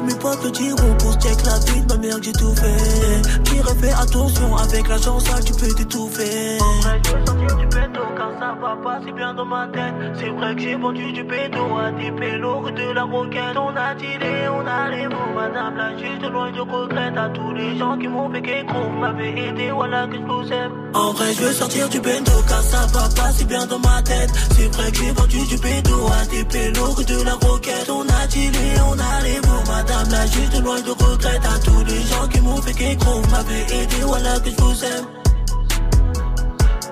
[0.07, 3.43] Mes potes le diront pour check la vie de ma mère j'ai tout fait.
[3.45, 6.59] Qui fait attention avec la chance, tu peux t'étouffer.
[6.61, 9.95] En je veux sortir du béto car ça va pas si bien dans ma tête.
[10.15, 13.57] C'est vrai que j'ai vendu du béto à des pélos de la roquette.
[13.57, 17.53] On a tiré, on a les mots, madame la juste loin de regrette à tous
[17.55, 18.89] les gens qui m'ont fait qu'écrou.
[19.01, 20.73] M'avaient aidé, voilà que je vous aime.
[20.95, 24.01] En vrai, je veux sortir du bendo car ça va pas si bien dans ma
[24.03, 24.31] tête.
[24.57, 27.91] C'est vrai que j'ai vendu du bédo à des pélos de la roquette.
[27.91, 31.85] On a tiré, on a les mots, madame la juste loin de regrette à tous
[31.85, 33.21] les gens qui m'ont fait qu'écrou.
[33.31, 35.07] M'avaient aidé, voilà que je vous aime.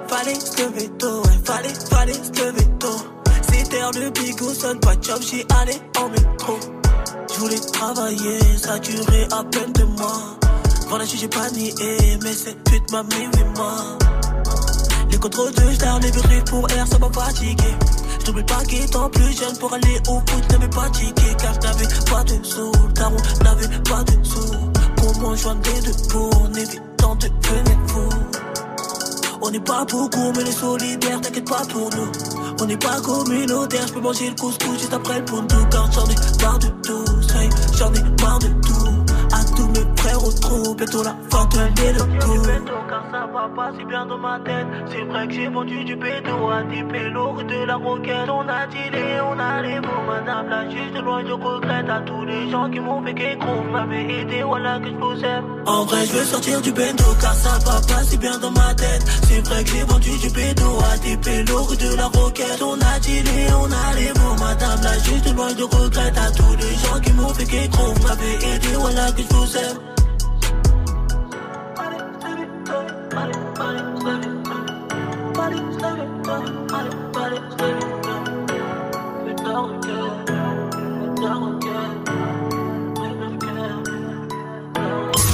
[0.08, 2.96] Fallait se lever tôt, ouais, fallait, fallait se lever tôt.
[3.52, 6.58] C'était le bigou, sonne pas de job, j'y allé en métro.
[7.32, 10.38] Je voulais travailler, ça durait à peine deux mois.
[10.88, 11.74] Voilà, j'ai pas nié,
[12.22, 13.74] mais cette pute m'a mis oui, moi.
[15.10, 16.10] Les contrôles de star, les
[16.42, 17.74] pour air, ça m'a fatigué.
[18.24, 22.24] J'oublie pas qu'étant plus jeune pour aller au foot, n'avais pas ticket, car j'avais pas
[22.24, 22.72] de sous.
[22.94, 24.54] Daron n'avait pas de sous.
[24.96, 28.08] Comment joindre les deux pour en évitant de venir fou?
[29.42, 32.10] On n'est pas beaucoup, mais les solidaires, t'inquiète pas pour nous.
[32.60, 36.06] On n'est pas communautaire, je peux manger le couscous juste après le tout Car j'en
[36.06, 37.04] ai marre de tout,
[37.76, 39.03] j'en ai marre de tout.
[39.56, 41.54] Tous mes frères au trou, bientôt la fin de
[42.24, 42.42] coup.
[42.88, 44.66] Car ça va pas si bien dans ma tête.
[44.90, 48.28] C'est vrai que j'ai vendu du bédo à des pélos de la roquette.
[48.28, 52.24] On a dealé, on a les mots, madame la juste loin, je regrette à tous
[52.24, 53.62] les gens qui m'ont fait qu'écrou.
[53.72, 55.44] M'avaient aidé, voilà que je vous aime.
[55.66, 58.74] En vrai, je veux sortir du bendo car ça va pas si bien dans ma
[58.74, 59.04] tête.
[59.28, 62.62] C'est vrai que j'ai vendu du bédo à des pélos de la roquette.
[62.62, 66.56] On a dealé, on a les mots, madame la juste loin, je regrette à tous
[66.56, 67.94] les gens qui m'ont fait qu'écrou.
[68.06, 69.78] M'avaient aidé, voilà que je vous aime.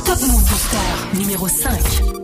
[0.05, 2.20] Top Move Booster numéro 5.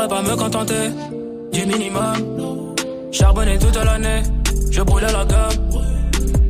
[0.00, 0.90] Pourrais pas me contenter
[1.52, 2.74] du minimum.
[3.12, 4.22] Charbonner toute l'année,
[4.70, 5.80] je brûlais la gomme.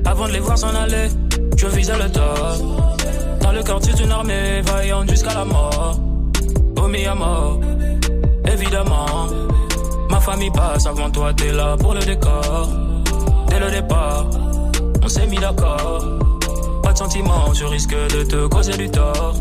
[0.05, 1.09] Avant de les voir s'en aller,
[1.57, 3.41] je visais le top.
[3.41, 5.99] Dans le quartier d'une armée, vaillante jusqu'à la mort.
[6.77, 7.61] Au à mort,
[8.47, 9.27] évidemment.
[10.09, 12.69] Ma famille passe avant toi, t'es là pour le décor.
[13.49, 14.27] Dès le départ,
[15.03, 16.05] on s'est mis d'accord.
[16.83, 19.35] Pas de sentiments, je risque de te causer du tort.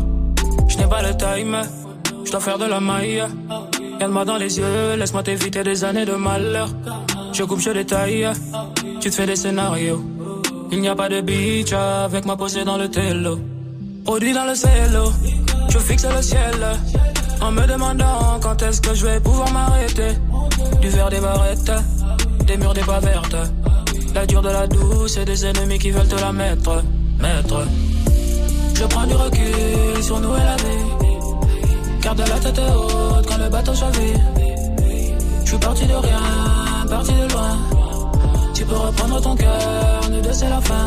[0.68, 1.58] Je n'ai pas le time,
[2.24, 3.24] je dois faire de la maille.
[4.00, 6.70] Regarde-moi dans les yeux, laisse-moi t'éviter des années de malheur.
[7.34, 8.26] Je coupe, je détaille,
[8.98, 10.02] tu te fais des scénarios.
[10.72, 13.38] Il n'y a pas de beach avec moi posé dans le télo.
[14.06, 15.12] Produit dans le cello,
[15.68, 16.54] je fixe le ciel.
[17.42, 20.12] En me demandant quand est-ce que je vais pouvoir m'arrêter.
[20.80, 21.72] Du verre des barrettes,
[22.46, 23.36] des murs des pas vertes.
[24.14, 26.82] La dure de la douce et des ennemis qui veulent te la mettre.
[27.18, 27.66] Mettre.
[28.76, 30.99] Je prends du recul sur nous et.
[32.02, 34.20] Garde la tête haute quand le bateau chavire.
[35.44, 36.20] Je suis parti de rien,
[36.88, 37.58] parti de loin.
[38.54, 40.86] Tu peux reprendre ton cœur, nous deux c'est la fin.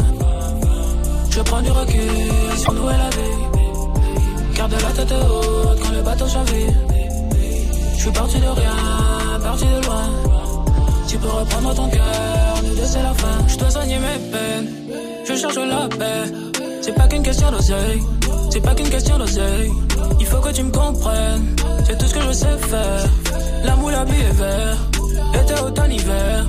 [1.30, 4.56] Je prends du recul sur nous et la vie.
[4.56, 6.73] Garde la tête haute quand le bateau chavire.
[7.95, 10.10] Je suis parti de rien, parti de loin.
[11.08, 13.47] Tu peux reprendre ton cœur, nous deux c'est la fin.
[13.47, 14.67] Je dois soigner mes peines,
[15.28, 16.32] je cherche la paix.
[16.82, 18.02] C'est pas qu'une question d'oseille,
[18.49, 19.71] c'est pas qu'une question d'oseille.
[20.23, 21.53] Il faut que tu me comprennes,
[21.86, 23.03] c'est tout ce que je sais faire.
[23.65, 24.77] La vie est vert,
[25.33, 26.45] été, automne, hiver.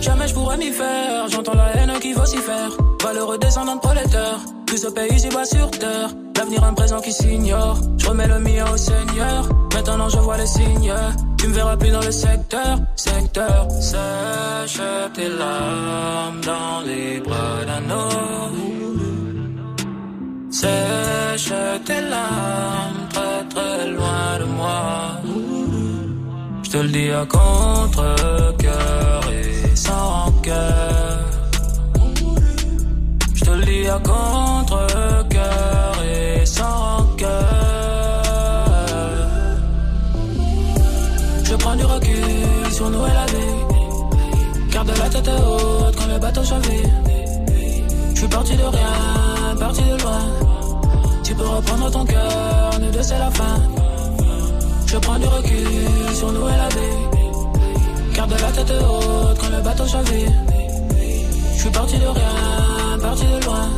[0.00, 2.70] Jamais je pourrais m'y faire, j'entends la haine qui vocifère.
[3.02, 6.10] Valeureux descendant de prolétaire, tout ce pays s'y bat sur terre.
[6.36, 7.78] L'avenir, un présent qui s'ignore.
[7.98, 9.48] Je remets le mien au Seigneur.
[9.74, 10.94] Maintenant, je vois les signes.
[11.36, 12.78] Tu me verras plus dans le secteur.
[12.94, 14.80] Secteur, sèche
[15.14, 18.76] tes larmes dans les bras d'un homme.
[20.52, 21.52] Sèche
[21.84, 24.82] tes larmes très très loin de moi.
[26.64, 31.18] Je te le dis à contre-cœur et sans rancœur.
[33.34, 37.54] Je te le dis à contre-cœur et sans rancœur.
[41.48, 43.56] Je prends du recul sur nous et la vie.
[44.72, 46.90] Garde la tête haute quand le bateau chavire.
[48.14, 50.45] Je suis parti de rien, parti de loin
[51.36, 53.56] peux reprendre ton cœur, nous deux c'est la fin.
[54.86, 58.14] Je prends du recul sur nous et la vie.
[58.14, 60.32] Garde la tête haute quand le bateau chavire.
[61.54, 63.68] Je suis parti de rien, parti de loin.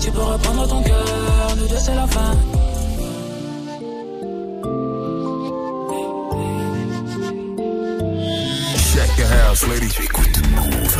[0.00, 2.32] Tu peux reprendre ton cœur, nous deux c'est la fin.
[8.92, 9.88] Check your house, lady.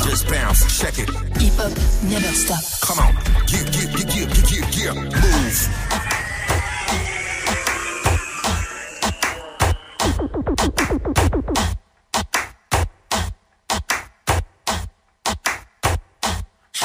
[0.08, 1.10] Just bounce, check it.
[1.40, 2.60] Hip hop, never stop.
[2.82, 3.19] Come on.
[3.52, 4.94] Yeah, yeah, yeah, yeah, yeah, yeah.
[4.94, 5.90] Move.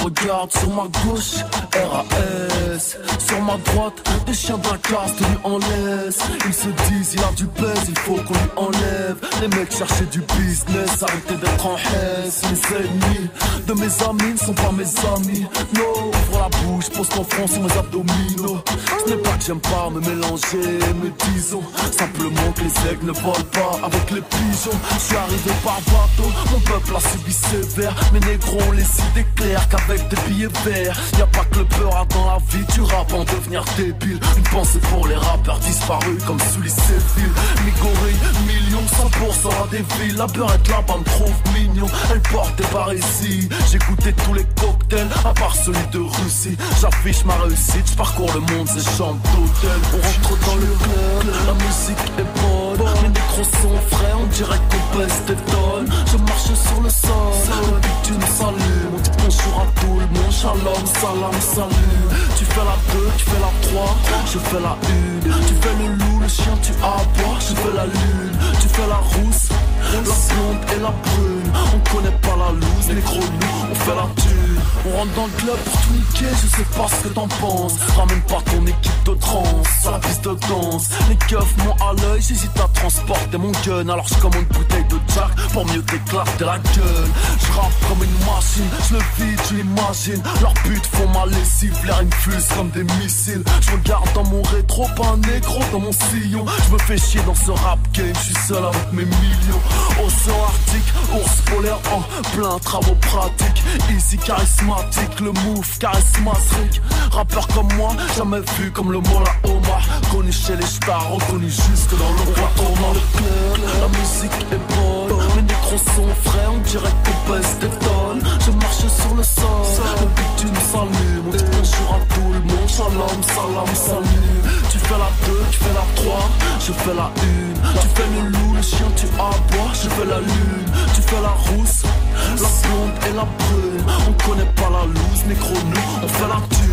[0.04, 1.44] regarde sur ma gauche,
[1.84, 6.20] RAS Sur ma droite, des chiens d'un casse tenus en laisse.
[6.46, 9.18] Ils se disent il a du pèse, il faut qu'on lui enlève.
[9.42, 12.42] Les mecs cherchaient du business, arrêtez d'être en haisse.
[12.50, 13.30] Les ennemis
[13.68, 14.84] de mes amis ne sont pas mes
[15.16, 15.46] amis.
[15.76, 18.62] Non, ouvre la bouche, pose ton front sur mes abdominaux.
[19.06, 23.12] Ce n'est pas que j'aime pas me mélanger, mais disons Simplement que les aigles ne
[23.12, 24.78] volent pas avec les pigeons.
[24.94, 27.96] Je suis arrivé par bateau, mon peuple a subi sévère.
[28.14, 31.00] Mes négros ont les idées claires qu'avec des billets verts.
[31.18, 34.20] Y a pas que le peur dans la vie, tu rappes en devenir débile.
[34.38, 37.32] Une pensée pour les rappeurs disparus comme sous les Séville.
[37.66, 38.14] Migoré,
[38.48, 40.18] millions, 100% à des villes.
[40.18, 41.88] La beurette là-bas me trouve mignon.
[42.12, 43.50] Elle porte des barésies.
[43.72, 46.58] J'ai goûté tous les cocktails, à part celui de Russie.
[46.82, 49.80] J'affiche ma réussite, je parcours le monde, c'est chambre d'hôtel.
[49.94, 52.88] On rentre dans le club, la musique est bonne.
[53.04, 55.90] Les micros sont frais, on dirait qu'on pèse des tonnes.
[56.12, 58.94] Je marche sur le sol, le bitume s'allume.
[58.96, 62.06] On dit bonjour à tout le monde, shalom, salam, salut.
[62.38, 63.98] Tu fais la 2, tu fais la 3,
[64.32, 65.48] je fais la 1.
[65.48, 68.38] Tu fais le loup, le chien, tu aboies, je fais la lune.
[68.62, 69.50] Tu fais la rousse,
[69.94, 71.52] la blonde et la brune.
[71.74, 74.55] On connaît pas la loose, les gros nous, on fait la thune.
[74.88, 77.74] On rentre dans le club pour tout niquer, je sais pas ce que t'en penses.
[77.98, 80.90] Ramène pas ton équipe de trance, à la piste de danse.
[81.10, 83.90] Les keufs m'ont à l'œil, j'hésite à transporter mon gun.
[83.90, 87.10] Alors je commande une bouteille de Jack pour mieux t'éclater la gueule.
[87.40, 90.24] Je rappe comme une machine, je le vide, je l'imagine.
[90.42, 93.44] Leurs buts font ma lessive, l'air me fuse comme des missiles.
[93.62, 96.46] Je regarde dans mon rétro, pas un négro dans mon sillon.
[96.68, 99.62] Je me fais chier dans ce rap game, je suis seul avec mes millions.
[100.06, 102.02] Océan Arctique, ours polaire en
[102.36, 103.64] plein travaux pratiques.
[103.90, 104.18] Easy
[104.56, 106.82] charismatique, le move charismatique.
[107.12, 109.82] Rappeur comme moi, jamais vu comme le Mola Omar.
[110.12, 113.70] Connu chez les stars, reconnu juste dans le retour dans le club.
[113.82, 118.24] La musique est bonne, mes micros sont frais, on dirait qu'on pèse des tonnes.
[118.46, 121.26] Je marche sur le sol, le bitume s'allume.
[121.28, 124.42] On dit bonjour à tout le monde, shalom, salam, salut.
[124.72, 126.30] Tu fais la 2, tu fais la 3,
[126.60, 127.12] je fais la
[127.52, 127.55] 1.
[127.74, 130.66] Tu fais le loup, le chien, tu aboies, je fais la lune.
[130.96, 133.86] Tu fais la rousse, la blonde et la brune.
[134.08, 136.66] On connaît pas la loose, négro, nous, on fait la thune.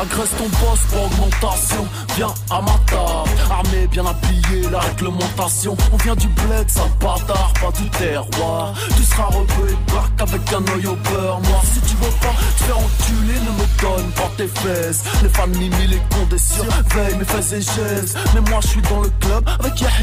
[0.00, 1.86] Agresse ton boss pour augmentation,
[2.16, 7.52] viens à ma table Armé, bien habillé, la réglementation On vient du bled, sale bâtard,
[7.60, 11.80] pas du terroir Tu seras rebeu et braque avec un œil au beurre noir Si
[11.80, 16.00] tu veux pas te faire enculer, ne me donne pas tes fesses Les mimi, les
[16.14, 19.99] condés surveillent mes fesses et gestes Mais moi je suis dans le club avec Yahya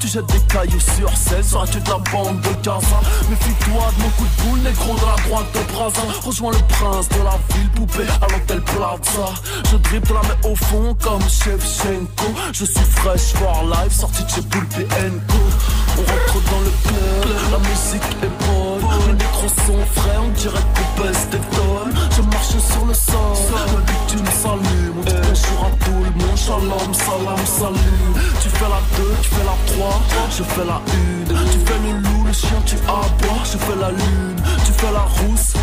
[0.00, 4.08] Tu jettes des cailloux sur scène, seras-tu de la bande de Gaza Méfie-toi de mon
[4.10, 7.70] coup de boule, négro de la droite de Brazza Rejoins le prince de la ville,
[7.70, 9.32] poupée à l'hôtel Plaza.
[9.70, 12.26] Je dribble la main au fond comme Shevchenko.
[12.52, 15.38] Je suis fresh for life, sorti de chez Poulpe Co
[15.96, 18.90] On rentre dans le club, la musique est bonne.
[19.06, 21.94] Les micros sont frais, on dirait qu'on pèse des tonnes.
[22.16, 26.36] Je marche sur le sol, le bitume s'allume On dit bonjour à tout le monde,
[26.36, 28.32] shalom, salam, salut.
[28.42, 31.98] Tu fais la 2, tu fais la 3, je fais la 1 Tu fais le
[31.98, 35.54] loup, le chien, tu aboies, je fais la lune Tu fais la rousse,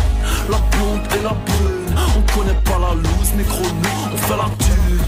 [0.50, 1.80] la blonde et la brune
[2.16, 5.04] on connaît pas la loose, négro, nous, on fait la thune.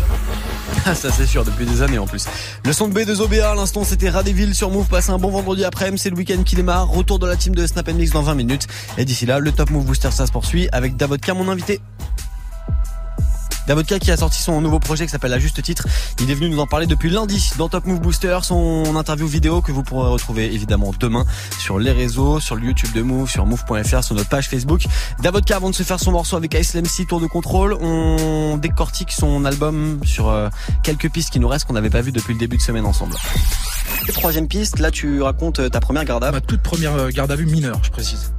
[0.84, 2.26] Ah, ça c'est sûr, depuis des années en plus.
[2.64, 4.86] Le son de B2OBA à l'instant c'était Radéville sur Move.
[4.88, 6.88] Passez un bon vendredi après-midi, c'est le week-end qui démarre.
[6.88, 8.66] Retour de la team de Snap Mix dans 20 minutes.
[8.98, 11.80] Et d'ici là, le Top Move Booster ça se poursuit avec Davodka, mon invité.
[13.66, 15.86] Davodka qui a sorti son nouveau projet qui s'appelle À Juste Titre.
[16.20, 18.38] Il est venu nous en parler depuis lundi dans Top Move Booster.
[18.42, 21.24] Son interview vidéo que vous pourrez retrouver évidemment demain
[21.58, 24.82] sur les réseaux, sur le YouTube de Move, sur Move.fr, sur notre page Facebook.
[25.22, 29.44] Davodka avant de se faire son morceau avec ASLMC Tour de Contrôle, on décortique son
[29.44, 30.48] album sur euh,
[30.82, 33.14] quelques pistes qui nous restent qu'on n'avait pas vu depuis le début de semaine ensemble.
[34.12, 36.34] Troisième piste, là tu racontes euh, ta première garde à vue.
[36.34, 38.32] Ma toute première euh, garde à vue mineure, je précise.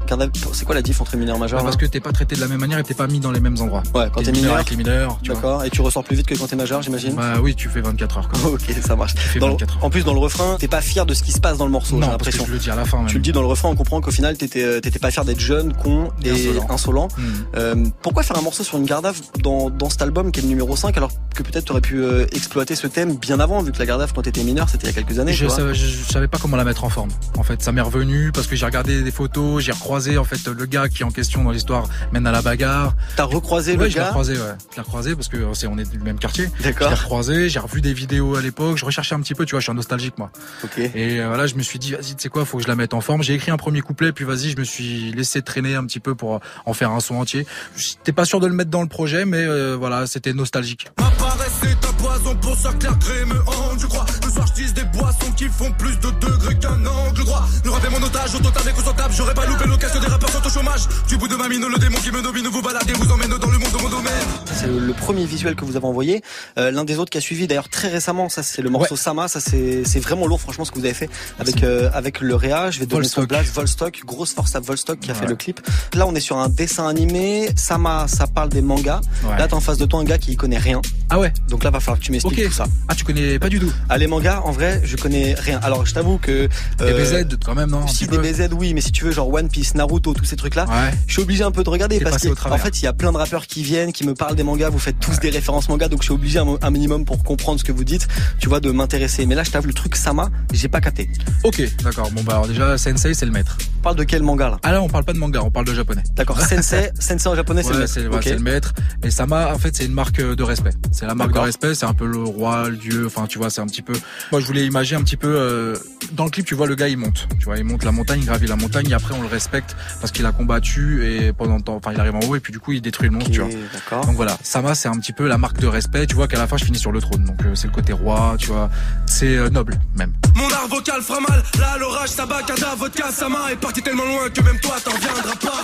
[0.53, 2.47] C'est quoi la diff entre mineur et majeur Parce que t'es pas traité de la
[2.47, 3.83] même manière et t'es pas mis dans les mêmes endroits.
[3.95, 5.12] Ouais, quand t'es mineur, avec les mineurs.
[5.23, 5.63] D'accord.
[5.65, 8.17] Et tu ressors plus vite que quand t'es majeur, j'imagine Bah oui, tu fais 24
[8.17, 8.29] heures.
[8.29, 8.51] Quoi.
[8.53, 9.15] ok, ça marche.
[9.15, 9.85] Tu fais dans 24 heures.
[9.85, 11.71] En plus, dans le refrain, t'es pas fier de ce qui se passe dans le
[11.71, 12.45] morceau, j'ai l'impression.
[12.47, 12.99] Je le dis à la fin.
[12.99, 13.07] Même.
[13.07, 15.39] Tu le dis dans le refrain, on comprend qu'au final, t'étais t'étais pas fier d'être
[15.39, 16.67] jeune, con et insolent.
[16.69, 17.07] insolent.
[17.17, 17.21] Hmm.
[17.55, 20.49] Euh, pourquoi faire un morceau sur une vue dans, dans cet album qui est le
[20.49, 23.83] numéro 5 alors que peut-être t'aurais pu euh, exploiter ce thème bien avant vu que
[23.83, 26.11] la vue quand t'étais mineur c'était il y a quelques années je, savais, je, je
[26.11, 28.65] savais pas comment la mettre en forme en fait ça m'est revenu parce que j'ai
[28.65, 32.27] regardé des photos j'ai recroisé en fait le gars qui en question dans l'histoire mène
[32.27, 35.02] à la bagarre t'as recroisé ouais, le je gars l'ai recroisé ouais je l'ai recroisé
[35.03, 36.49] recroisé parce que euh, c'est on est du même quartier.
[36.63, 36.89] D'accord.
[36.89, 39.51] Je l'ai recroisé, j'ai revu des vidéos à l'époque, je recherchais un petit peu, tu
[39.51, 40.31] vois, je suis un nostalgique moi.
[40.63, 40.77] Ok.
[40.77, 42.75] Et euh, là, je me suis dit, vas-y, tu sais quoi, faut que je la
[42.75, 43.23] mette en forme.
[43.23, 46.15] J'ai écrit un premier couplet, puis vas-y, je me suis laissé traîner un petit peu
[46.15, 47.45] pour euh, en faire un son entier.
[47.75, 50.87] J'étais pas sûr de le mettre dans le projet, mais euh, voilà, c'était nostalgique.
[50.99, 54.05] Ma paresse c'est ta poison pour ça clair crée me hante, je crois.
[54.25, 57.45] Le soir je des boissons qui font plus de degrés qu'un angle droit.
[57.63, 59.11] Le rap est mon otage, au total et.
[59.11, 60.81] J'aurais pas loupé l'occasion des rappeurs sont au chômage.
[61.07, 63.51] Du bout de ma mine, le démon qui me domine, vous baladez, vous emmène dans
[63.51, 64.27] le monde de mon domaine.
[64.53, 66.21] C'est le, le premier visuel que vous avez envoyé.
[66.57, 69.27] Euh, L'un des autres qui a suivi d'ailleurs très récemment, ça c'est le morceau Sama.
[69.27, 72.71] Ça c'est vraiment lourd, franchement, ce que vous avez fait avec euh, avec le Réa.
[72.71, 73.47] Je vais donner son place.
[73.53, 75.59] Volstock, grosse force à Volstock qui a fait le clip.
[75.93, 77.49] Là, on est sur un dessin animé.
[77.55, 79.01] Sama, ça parle des mangas.
[79.23, 79.37] Ouais.
[79.37, 80.81] Là, t'es en face de toi un gars qui y connaît rien.
[81.09, 81.33] Ah ouais.
[81.49, 82.65] Donc là, va falloir que tu m'expliques tout ça.
[82.87, 83.71] Ah, tu connais pas du tout.
[83.89, 85.59] Ah, les mangas, en vrai, je connais rien.
[85.63, 86.47] Alors, je t'avoue que
[86.81, 89.75] euh, DBZ quand même, non si DBZ, oui, mais si tu veux, genre One Piece,
[89.75, 90.91] Naruto, tous ces trucs-là, Ouais.
[91.07, 92.59] je suis obligé un peu de regarder parce passé que au travers.
[92.59, 94.69] en fait, il y a plein de rappeurs qui viennent, qui me parlent des mangas.
[94.69, 97.59] Vous faites tous des références manga, donc je suis obligé un, un minimum pour comprendre
[97.59, 98.07] ce que vous dites,
[98.39, 99.25] tu vois, de m'intéresser.
[99.25, 101.09] Mais là, je t'avoue, le truc Sama, j'ai pas capté.
[101.43, 102.09] Ok, d'accord.
[102.11, 103.57] Bon bah alors déjà, Sensei, c'est le maître.
[103.79, 104.59] On parle de quel manga là?
[104.63, 106.03] Ah là, on parle pas de manga, on parle de japonais.
[106.15, 107.99] D'accord, Sensei, Sensei en japonais, c'est le maître.
[108.09, 108.23] ouais, Ok.
[108.23, 108.73] c'est le maître.
[109.03, 110.71] Et Sama, en fait, c'est une marque de respect.
[110.91, 113.05] C'est la marque de respect, c'est un peu le roi, le dieu.
[113.05, 113.93] Enfin, tu vois, c'est un petit peu.
[114.31, 115.33] Moi, je voulais imaginer un petit peu.
[115.35, 115.75] euh,
[116.13, 117.27] Dans le clip, tu vois, le gars, il monte.
[117.39, 119.75] Tu vois, il monte la montagne, il gravit la montagne, et après, on le respecte
[119.99, 122.51] parce qu'il a combattu et pendant le temps, enfin, il arrive en haut et puis
[122.53, 123.31] du coup, il détruit le monstre.
[123.31, 124.01] Tu vois.
[124.05, 126.05] Donc voilà, Sama, c'est un petit peu la marque de respect.
[126.07, 127.25] Tu vois qu'à la fin, je finis sur le trône.
[127.25, 128.35] Donc euh, c'est le côté roi.
[128.37, 128.69] Tu vois,
[129.05, 130.13] c'est euh, noble même.
[130.35, 134.29] Mon art vocal fera mal, là l'orage, tabac, cada, vodka, sama est parti tellement loin
[134.29, 135.63] que même toi t'en viendras pas.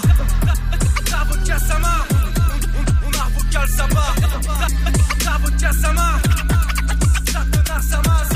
[1.30, 2.06] Vodka, sama,
[3.04, 3.68] mon art vocal.
[5.26, 6.22] La vodka, sama,
[7.68, 8.29] te sama.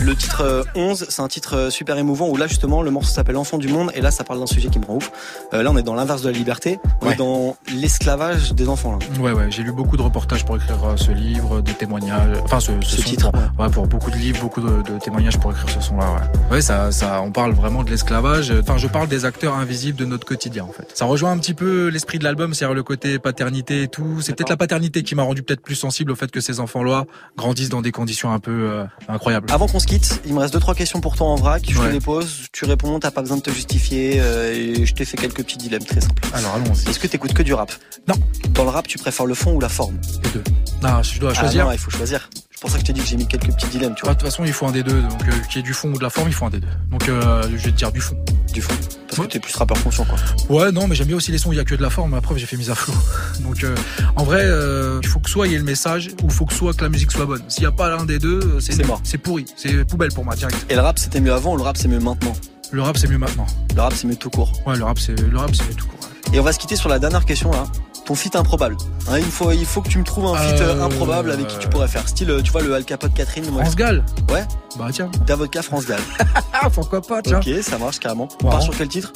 [0.00, 3.10] Le titre euh, 11, c'est un titre euh, super émouvant où là justement le morceau
[3.12, 5.10] s'appelle Enfant du monde et là ça parle d'un sujet qui me rend ouf.
[5.52, 7.12] Euh, là on est dans l'inverse de la liberté, on Ouais.
[7.14, 8.98] est dans l'esclavage des enfants là.
[9.20, 12.60] Ouais, ouais, j'ai lu beaucoup de reportages pour écrire euh, ce livre, des témoignages, enfin
[12.60, 15.50] ce, Ce son, titre, pour, ouais, pour beaucoup de livres, beaucoup de, de témoignages pour
[15.50, 16.06] écrire ce son-là.
[16.50, 18.52] Ouais, ouais ça, ça, on parle vraiment de l'esclavage.
[18.60, 20.88] Enfin, je parle des acteurs invisibles de notre quotidien en fait.
[20.94, 24.20] Ça rejoint un petit peu l'esprit de l'album, c'est-à-dire le côté paternité et tout.
[24.20, 27.04] C'est peut-être la paternité qui m'a rendu peut-être plus sensible au fait que ces enfants-là
[27.36, 29.50] grandissent dans des conditions un peu euh, incroyables.
[29.52, 31.74] Avant qu'on se quitte, il me reste deux trois questions pour toi en vrac, je
[31.74, 31.92] te Ouais.
[31.92, 35.16] les pose, tu réponds, t'as pas besoin de te justifier euh, et je t'ai fait
[35.16, 36.22] quelques petits dilemmes très simples.
[36.34, 36.88] Alors allons-y.
[36.90, 37.72] Est-ce que t'écoutes que du rap?
[38.06, 38.14] Non.
[38.50, 39.98] Dans le rap, tu préfères le fond ou la forme?
[40.24, 40.44] Les deux.
[40.82, 41.64] Non, je dois Ah choisir.
[41.64, 42.28] non, il faut choisir.
[42.58, 44.08] C'est pour ça que je t'ai dit que j'ai mis quelques petits dilemmes, tu Ouais,
[44.08, 44.14] vois.
[44.14, 45.00] de toute façon, il faut un des deux.
[45.00, 46.58] Donc, euh, qu'il y ait du fond ou de la forme, il faut un des
[46.58, 46.66] deux.
[46.90, 48.16] Donc, euh, je vais te dire du fond.
[48.52, 48.74] Du fond.
[49.06, 50.18] Parce que t'es plus rappeur conscient quoi.
[50.48, 51.88] Ouais, non, mais j'aime bien aussi les sons où il y a que de la
[51.88, 52.14] forme.
[52.14, 52.94] Après, j'ai fait mise à flot.
[53.42, 53.76] Donc, euh,
[54.16, 54.42] en vrai,
[55.00, 56.82] il faut que soit il y ait le message, ou il faut que soit que
[56.82, 57.42] la musique soit bonne.
[57.46, 59.00] S'il n'y a pas l'un des deux, c'est mort.
[59.04, 59.44] C'est pourri.
[59.56, 60.56] C'est poubelle pour moi, direct.
[60.68, 62.32] Et le rap c'était mieux avant ou le rap c'est mieux maintenant?
[62.72, 63.46] Le rap, c'est mieux maintenant.
[63.76, 64.52] Le rap c'est mieux tout court.
[64.66, 66.00] Ouais, le rap, c'est le rap, c'est mieux tout court.
[66.02, 66.36] ouais.
[66.36, 67.64] Et on va se quitter sur la dernière question là.
[68.08, 68.76] Ton feat improbable.
[69.10, 71.46] Hein, il, faut, il faut que tu me trouves un feat euh, Euh, improbable avec
[71.46, 72.08] qui tu pourrais faire.
[72.08, 73.44] Style, euh, tu vois, le Al Capote Catherine.
[73.50, 74.02] moi, France Gall.
[74.30, 74.44] Ouais.
[74.78, 75.10] Bah tiens.
[75.26, 76.00] Davodka France Gall.
[76.60, 77.38] Ah, pourquoi pas, tiens.
[77.38, 78.26] ok, ça marche carrément.
[78.42, 79.12] On part sur quel titre?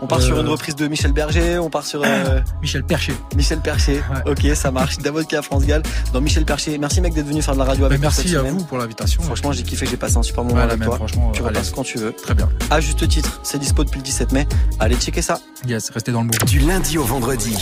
[0.00, 3.16] On part Euh, sur une reprise de Michel Berger, on part sur euh, Michel Percher.
[3.34, 4.00] Michel Percher.
[4.26, 4.98] Ok, ça marche.
[4.98, 5.82] Davodka France Gall
[6.12, 6.78] dans Michel Percher.
[6.78, 8.58] Merci mec d'être venu faire de la radio Bah, avec nous merci cette à semaine.
[8.58, 9.22] vous pour l'invitation.
[9.22, 10.96] Franchement, j'ai kiffé, j'ai passé un super moment Ouais, avec même, toi.
[10.98, 11.48] franchement, tu allez.
[11.48, 12.12] repasses quand tu veux.
[12.12, 12.48] Très bien.
[12.70, 14.46] À juste titre, c'est dispo depuis le 17 mai.
[14.78, 15.40] Allez checker ça.
[15.66, 16.44] Yes, restez dans le mood.
[16.44, 17.56] Du lundi au vendredi,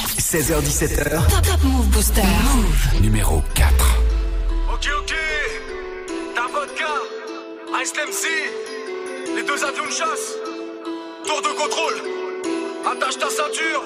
[0.73, 2.23] 16h17h, Top Top Move Booster.
[3.03, 3.75] numéro 4.
[4.73, 5.15] Ok, ok,
[6.35, 6.93] ta vodka,
[7.83, 8.25] Ice MC,
[9.37, 10.33] les deux avions de chasse,
[11.27, 11.99] tour de contrôle,
[12.91, 13.83] attache ta ceinture.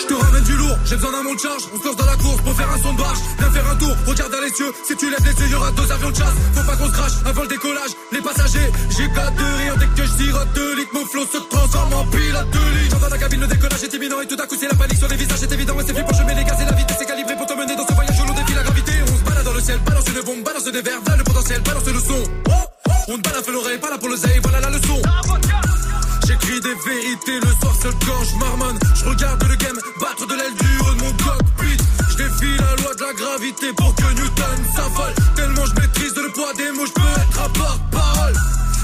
[0.00, 1.62] Je te ramène du lourd, j'ai besoin d'un monde de charge.
[1.74, 3.18] On se lance dans la course pour faire un son de barge.
[3.38, 4.72] Viens faire un tour, regarde dans les cieux.
[4.84, 6.34] Si tu lèves les yeux, y'aura deux avions de chasse.
[6.54, 7.92] Faut pas qu'on se crache avant le décollage.
[8.10, 10.90] Les passagers, j'ai qu'à de rire dès que je sirote deux litres.
[10.92, 12.79] Mon flot se transforme en pilote de
[14.02, 15.38] et tout à coup c'est la panique sur les visages.
[15.38, 17.46] C'est évident, et c'est fait pour chemin les gaz et la vitesse est calibrée pour
[17.46, 18.92] te mener dans ce voyage où l'on défie la gravité.
[19.02, 21.60] On se balade dans le ciel, balance une bombe, balance des verres, voilà le potentiel,
[21.60, 22.22] balance le son.
[23.08, 25.02] On ne balade l'oreille, pas là pour le zay, voilà la leçon.
[26.26, 28.78] J'écris des vérités le soir seul quand je marmonne.
[28.94, 31.76] Je regarde le game battre de l'aile du haut de mon cockpit.
[32.10, 35.14] Je défie la loi de la gravité pour que Newton s'affole.
[35.36, 38.34] Tellement je maîtrise le poids des mots, je peux être à porte-parole.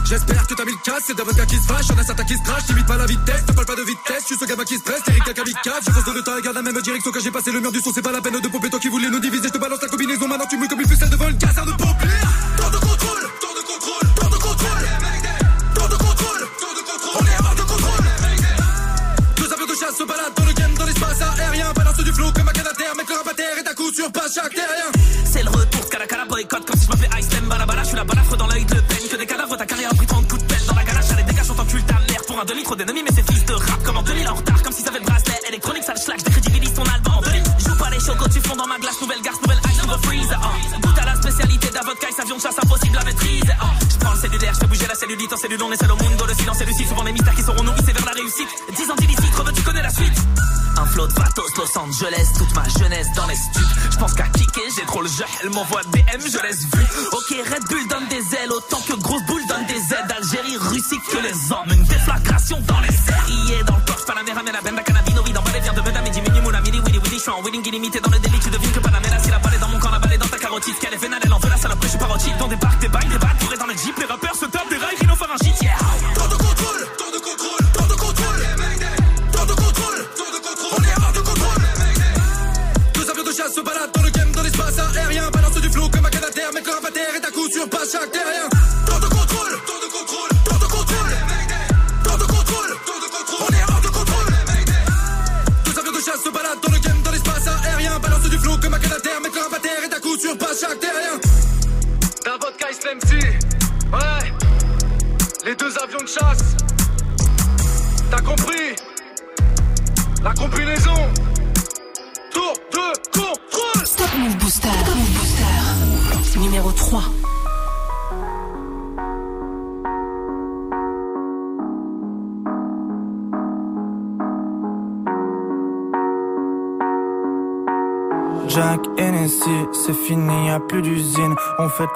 [0.09, 2.37] J'espère que t'as mis le casse, c'est d'avocat qui se fâche, y'en a certains qui
[2.37, 4.65] se crachent, limite pas la vitesse, ne parle pas de vitesse, je suis ce gamin
[4.65, 6.81] qui se presse, Eric un kamikaze, je fonce dans le temps et garde la même
[6.81, 7.51] direction quand j'ai passé.
[7.51, 9.36] Le mur du son, c'est pas la peine de pomper toi qui voulais nous diviser,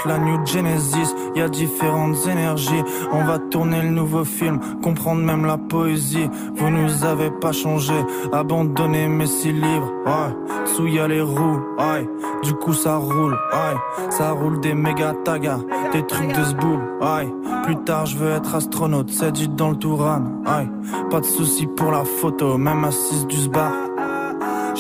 [0.07, 2.82] La New Genesis, y a différentes énergies.
[3.12, 6.28] On va tourner le nouveau film, comprendre même la poésie.
[6.55, 7.94] Vous nous avez pas changé,
[8.32, 9.92] abandonné mes six livres.
[10.07, 10.66] Ouais.
[10.66, 12.09] Sous les roues, ouais.
[12.42, 14.11] du coup ça roule, ouais.
[14.11, 15.61] ça roule des méga tagas,
[15.92, 16.80] des trucs de zboul.
[17.01, 17.32] Ouais.
[17.64, 20.22] Plus tard je veux être astronaute, c'est dit dans le Touran.
[20.46, 20.68] Ouais.
[21.11, 23.72] Pas de souci pour la photo, même assise du sbar.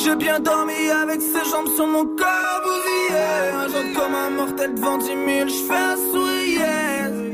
[0.02, 3.20] J'ai bien dormi avec ses jambes sur mon corps bousillé.
[3.70, 6.60] J'entre comme un mortel devant 10 000, j'fais un sourire.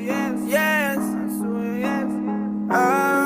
[0.00, 0.98] Yes, yes,
[1.80, 2.06] yes.
[2.70, 3.25] Ah.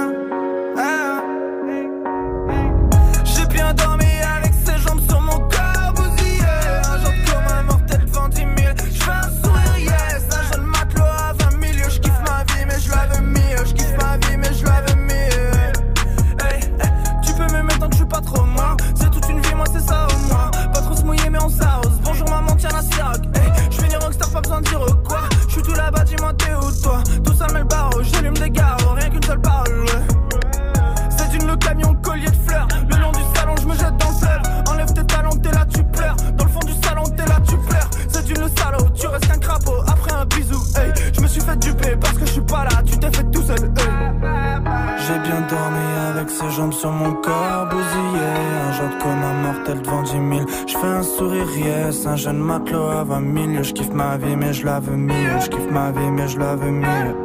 [52.21, 55.41] jeune matelot à 20 000 Je kiffe ma vie mais je la veux mieux.
[55.41, 57.20] Je kiffe ma vie mais je la veux mieux.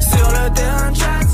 [0.00, 1.27] Sur le terrain, track.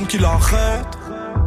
[0.00, 0.98] Personne qui l'arrête.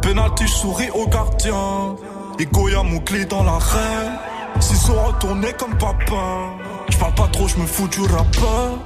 [0.02, 1.96] Penalty, je souris au gardien.
[2.38, 4.18] Et Goya, clé dans l'arène.
[4.60, 6.54] S'ils sont retournés comme papa.
[6.88, 8.78] Je parle pas trop, je me fous du rappeur.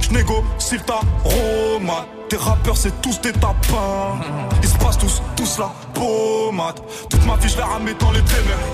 [0.00, 2.06] Je négocie ta Roma.
[2.28, 4.20] Tes rappeurs, c'est tous des tapins.
[4.62, 6.80] Ils se passent tous, tous la pommade.
[7.08, 8.68] Toute ma vie, je ramé dans les ténèbres.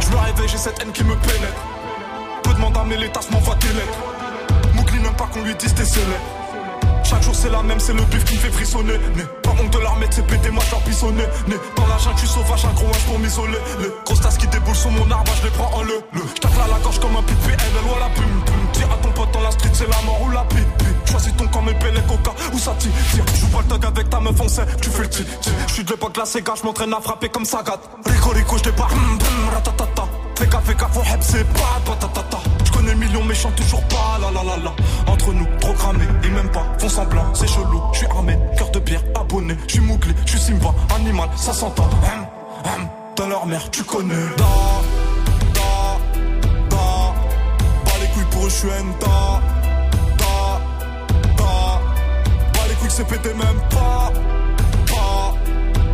[0.00, 1.64] Je me réveille, j'ai cette haine qui me pénètre.
[2.42, 3.98] Peu demande à mes l'état, m'envoie des lettres.
[4.74, 6.33] Moukli n'aime pas qu'on lui dise tes célèbres.
[7.14, 8.94] Chaque jour c'est la même, c'est le bif qui me fait frissonner.
[9.14, 11.22] Né, pas honte de l'armée, c'est pété, moi j'en pissonné.
[11.46, 13.58] Né, dans la jungle, je suis sauvage, un gros âge pour m'isoler.
[13.78, 16.02] Les grosses tasses qui déboulent sur mon arbre, je les prends en le.
[16.12, 16.22] le.
[16.34, 18.54] J'tape là la gorge comme un pipi, elle loin la pum pum.
[18.72, 20.86] Tire à ton pote dans la street, c'est la mort ou la pipi.
[21.08, 22.90] Choisis ton camp, mes pelles coca, où ça tire.
[23.38, 25.24] Joue pas le tog avec ta meuf, on sait, tu fais le ti.
[25.68, 27.88] Je suis de l'époque la Sega, je m'entraîne à frapper comme ça gâte.
[28.06, 30.08] Rico Rico, j'débarque, hum hum, ratatata.
[30.36, 32.38] Fais gaffe, fais gaffe, c'est pas patatata.
[32.64, 34.72] J'connais millions méchants, toujours pas la la la la.
[35.06, 37.80] Entre nous, cramé, et même pas, font semblant, c'est chelou.
[37.92, 41.84] J'suis armé, cœur de pierre, abonné, j'suis mouglé, j'suis Simba, animal, ça s'entend.
[41.84, 42.26] Hum,
[42.64, 44.14] hum, dans leur mère, tu connais.
[44.36, 44.44] Da,
[45.54, 45.98] da,
[46.70, 46.76] da.
[47.84, 49.40] Bas les couilles pour eux, j'suis enta.
[50.18, 50.60] Da,
[51.36, 51.80] da.
[52.54, 54.12] Bas les couilles, c'est pété même pas.
[54.86, 55.34] Pas,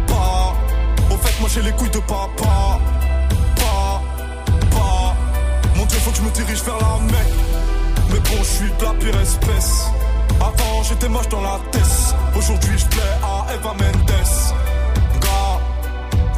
[0.06, 1.14] pas.
[1.14, 2.78] Au fait, moi j'ai les couilles de papa.
[3.56, 4.02] Pas,
[4.70, 5.16] pas.
[5.76, 7.49] Mon dieu, faut que je me dirige vers la mec.
[8.10, 9.86] Mais bon, je suis de la pire espèce.
[10.40, 12.14] Avant, j'étais moche dans la tête.
[12.36, 14.10] Aujourd'hui, je plais à Eva Mendes.
[15.20, 15.60] Gars,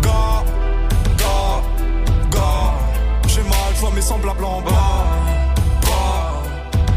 [0.03, 0.45] gars,
[1.19, 1.63] gars,
[2.31, 2.75] gars.
[3.29, 4.71] J'ai mal, je vois mes semblables en bas.
[5.83, 6.43] Pas,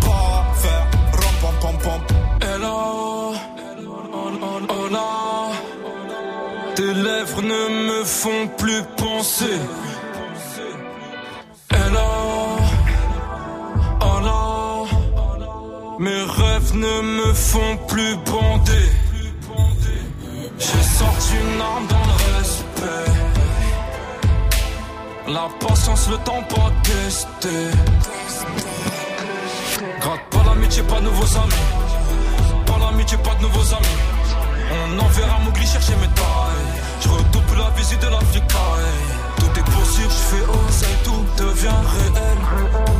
[0.01, 2.01] pas faire rom pom pom pom.
[2.41, 3.33] Hello,
[4.91, 5.51] là.
[6.75, 9.59] Tes lèvres ne me font plus penser.
[11.69, 12.57] Hello,
[14.23, 14.64] là.
[15.97, 18.89] Mes rêves ne me font plus bander.
[20.59, 23.11] J'ai sorti une arme dans le respect.
[25.27, 27.71] La patience, le temps pas testé.
[30.01, 31.65] Gratte pas l'amitié, pas de nouveaux amis.
[32.65, 33.97] Pas l'amitié, pas de nouveaux amis.
[34.71, 36.65] On enverra Mowgli chercher mes tailles.
[36.99, 38.43] Je redouble la visite de l'Afrique.
[39.37, 42.94] Tout est possible, je fais oser, tout devient réel.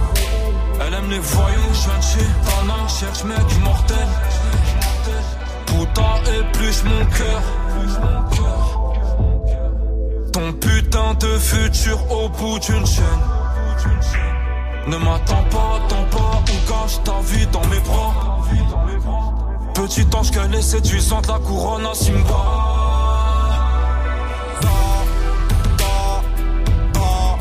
[1.08, 4.08] Les voyous, je viens de chez Tana, cherche mec immortel.
[5.68, 7.41] Putain, épluche mon cœur.
[10.34, 13.03] Ton putain de futur au bout d'une chaîne.
[14.88, 18.41] Ne m'attends pas, attends pas, ou cache ta vie dans mes bras.
[19.76, 22.20] Petit ange qu'elle est séduisante, la couronne à Simba.
[24.62, 24.68] Da,
[25.78, 26.22] da,
[26.93, 27.38] da.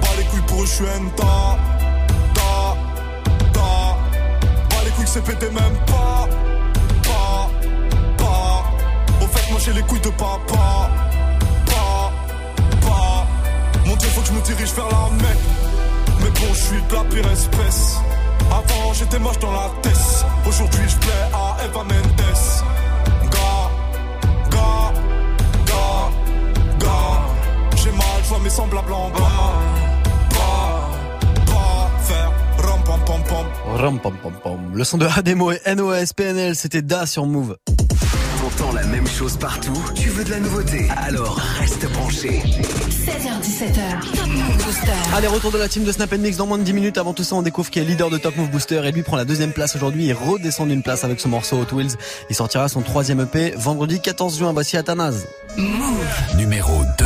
[0.00, 0.84] Bas les couilles pour eux, j'suis
[5.08, 6.28] Couilles, c'est pété même pas.
[7.02, 7.50] Pas,
[8.16, 8.64] pas.
[9.22, 10.90] Au fait, moi j'ai les couilles de papa.
[11.66, 12.12] Pas,
[12.80, 13.26] pas.
[13.86, 15.38] Mon dieu, faut que je me dirige vers la mec.
[16.20, 17.98] Mais bon, je suis de la pire espèce.
[18.50, 20.26] Avant, j'étais moche dans la tête.
[20.46, 22.22] Aujourd'hui, je plais à Eva Mendes.
[23.30, 23.70] Gars,
[24.50, 24.92] gars,
[25.66, 26.10] gars,
[26.80, 27.76] gars.
[27.76, 29.67] J'ai mal, je mes semblables en bas.
[33.08, 33.76] Pom pom pom.
[33.76, 34.74] Ram pam pam pam.
[34.74, 37.56] Le son de Ademo et NOS PNL, c'était Da sur Move.
[38.38, 40.88] T'entends la même chose partout Tu veux de la nouveauté?
[40.94, 42.42] Alors reste branché.
[43.08, 44.14] 16h17h.
[44.14, 44.92] Top Move Booster.
[45.14, 46.98] Allez, retour de la team de Snap Mix dans moins de 10 minutes.
[46.98, 49.16] Avant tout ça, on découvre qui est leader de Top Move Booster et lui prend
[49.16, 50.06] la deuxième place aujourd'hui.
[50.06, 51.96] Il redescend d'une place avec ce morceau Hot Wheels.
[52.28, 54.52] Il sortira son troisième EP vendredi 14 juin.
[54.52, 55.26] Voici Athanase.
[55.56, 56.36] Move.
[56.36, 57.04] Numéro 2.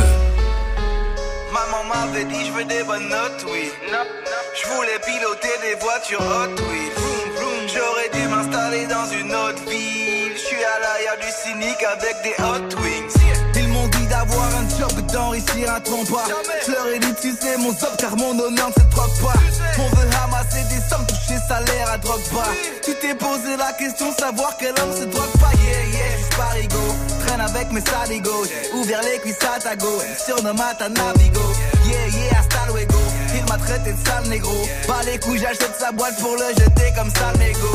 [2.03, 3.71] M'avait dit je veux des bonnes notes, oui.
[3.87, 7.67] Je voulais piloter des voitures Hot vroom.
[7.73, 10.33] J'aurais dû m'installer dans une autre ville.
[10.33, 13.13] Je suis à l'arrière du cynique avec des Hot Wings.
[13.55, 16.25] Ils m'ont dit d'avoir un job d'enrichir un trompe-pas.
[16.65, 19.39] Je leur ai dit, tu sais, mon job car mon honneur ne se troque pas.
[19.79, 22.49] On veut ramasser des sommes, toucher salaire à drogue pas.
[22.83, 25.51] Tu t'es posé la question, savoir quel homme se drogue pas.
[25.63, 27.12] Yeah, yeah, juste parigo.
[27.25, 28.45] Traîne avec mes saligos.
[28.75, 30.01] Ouvert les cuisses à ta go.
[30.25, 31.41] Surnomme à ta navigo.
[31.85, 32.99] Yeah, yeah, hasta luego.
[33.35, 34.55] Il m'a traité de sale négro.
[34.87, 37.67] Pas les couilles, j'achète sa boîte pour le jeter comme sale négo.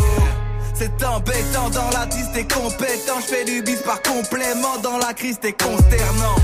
[0.74, 3.20] C'est embêtant dans la tiste, t'es compétent.
[3.20, 4.78] Je fais du bis par complément.
[4.82, 6.36] Dans la crise, t'es consternant.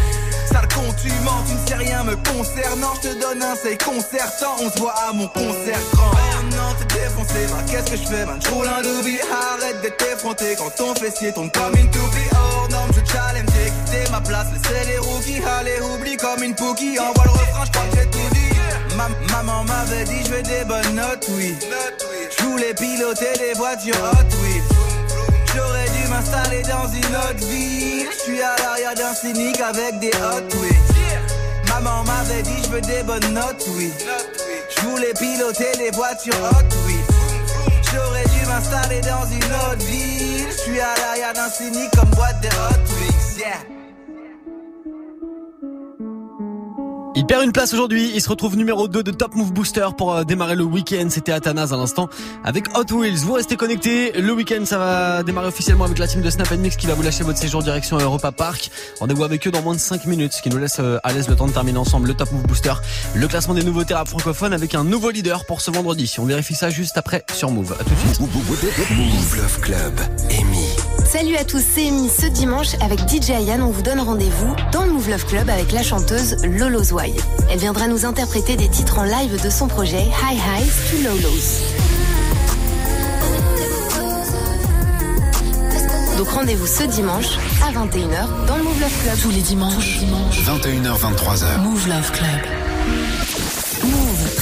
[0.51, 2.95] Sale con, tu mens, tu ne sais rien me concernant.
[3.03, 6.24] Je te donne un c'est concertant, on se voit à mon concert grand.
[6.95, 8.39] Défoncé, bah qu'est-ce que je fais, man?
[8.41, 12.29] J'roule un doobie, arrête d'être effronté quand ton fessier tombe comme une toupie.
[12.33, 16.55] Oh non, je challenge, j'ai quitté ma place, laissez les rookies, allez, oublie comme une
[16.55, 16.99] pookie.
[16.99, 18.97] Envoie le refrain, j'crois que j'ai tout dit.
[18.97, 21.57] Ma maman m'avait dit, je veux des bonnes notes, oui.
[22.39, 24.63] Je voulais piloter des voitures hot, oui.
[25.55, 28.09] J'aurais dû m'installer dans une autre ville.
[28.13, 30.71] Je suis à l'arrière d'un cynique avec des hot, oui.
[31.69, 33.93] Maman m'avait dit, je veux des bonnes notes, oui.
[34.85, 36.97] Je voulais piloter des voitures hot, oui.
[37.91, 40.47] J'aurais dû m'installer dans une autre ville.
[40.51, 43.09] Je suis à l'arrière d'un cynique comme boîte de hot, oui.
[43.39, 43.84] Yeah.
[47.17, 50.13] Il perd une place aujourd'hui, il se retrouve numéro 2 de Top Move Booster pour
[50.13, 51.07] euh, démarrer le week-end.
[51.11, 52.09] C'était Athanas à l'instant
[52.43, 53.19] avec Hot Wheels.
[53.19, 54.11] Vous restez connectés.
[54.21, 57.03] Le week-end, ça va démarrer officiellement avec la team de Snap Mix qui va vous
[57.03, 58.69] lâcher votre séjour direction Europa Park.
[58.99, 61.29] Rendez-vous avec eux dans moins de 5 minutes, ce qui nous laisse euh, à l'aise
[61.29, 62.75] le temps de terminer ensemble le Top Move Booster.
[63.15, 66.13] Le classement des nouveautés rap francophones avec un nouveau leader pour ce vendredi.
[66.19, 67.77] On vérifie ça juste après sur Move.
[67.79, 68.21] À tout de suite.
[68.21, 70.01] Move Love Club,
[70.31, 70.94] Amy.
[71.05, 72.09] Salut à tous, c'est Amy.
[72.09, 75.73] Ce dimanche, avec DJ Ayan, on vous donne rendez-vous dans le Move Love Club avec
[75.73, 77.15] la chanteuse Lolo Zouai.
[77.51, 81.63] Elle viendra nous interpréter des titres en live de son projet High Highs to Lolos.
[86.19, 89.19] Donc rendez-vous ce dimanche à 21h dans le Move Love Club.
[89.23, 90.01] Tous les dimanches,
[90.47, 91.61] 21h, 23h.
[91.63, 92.64] Move Love Club.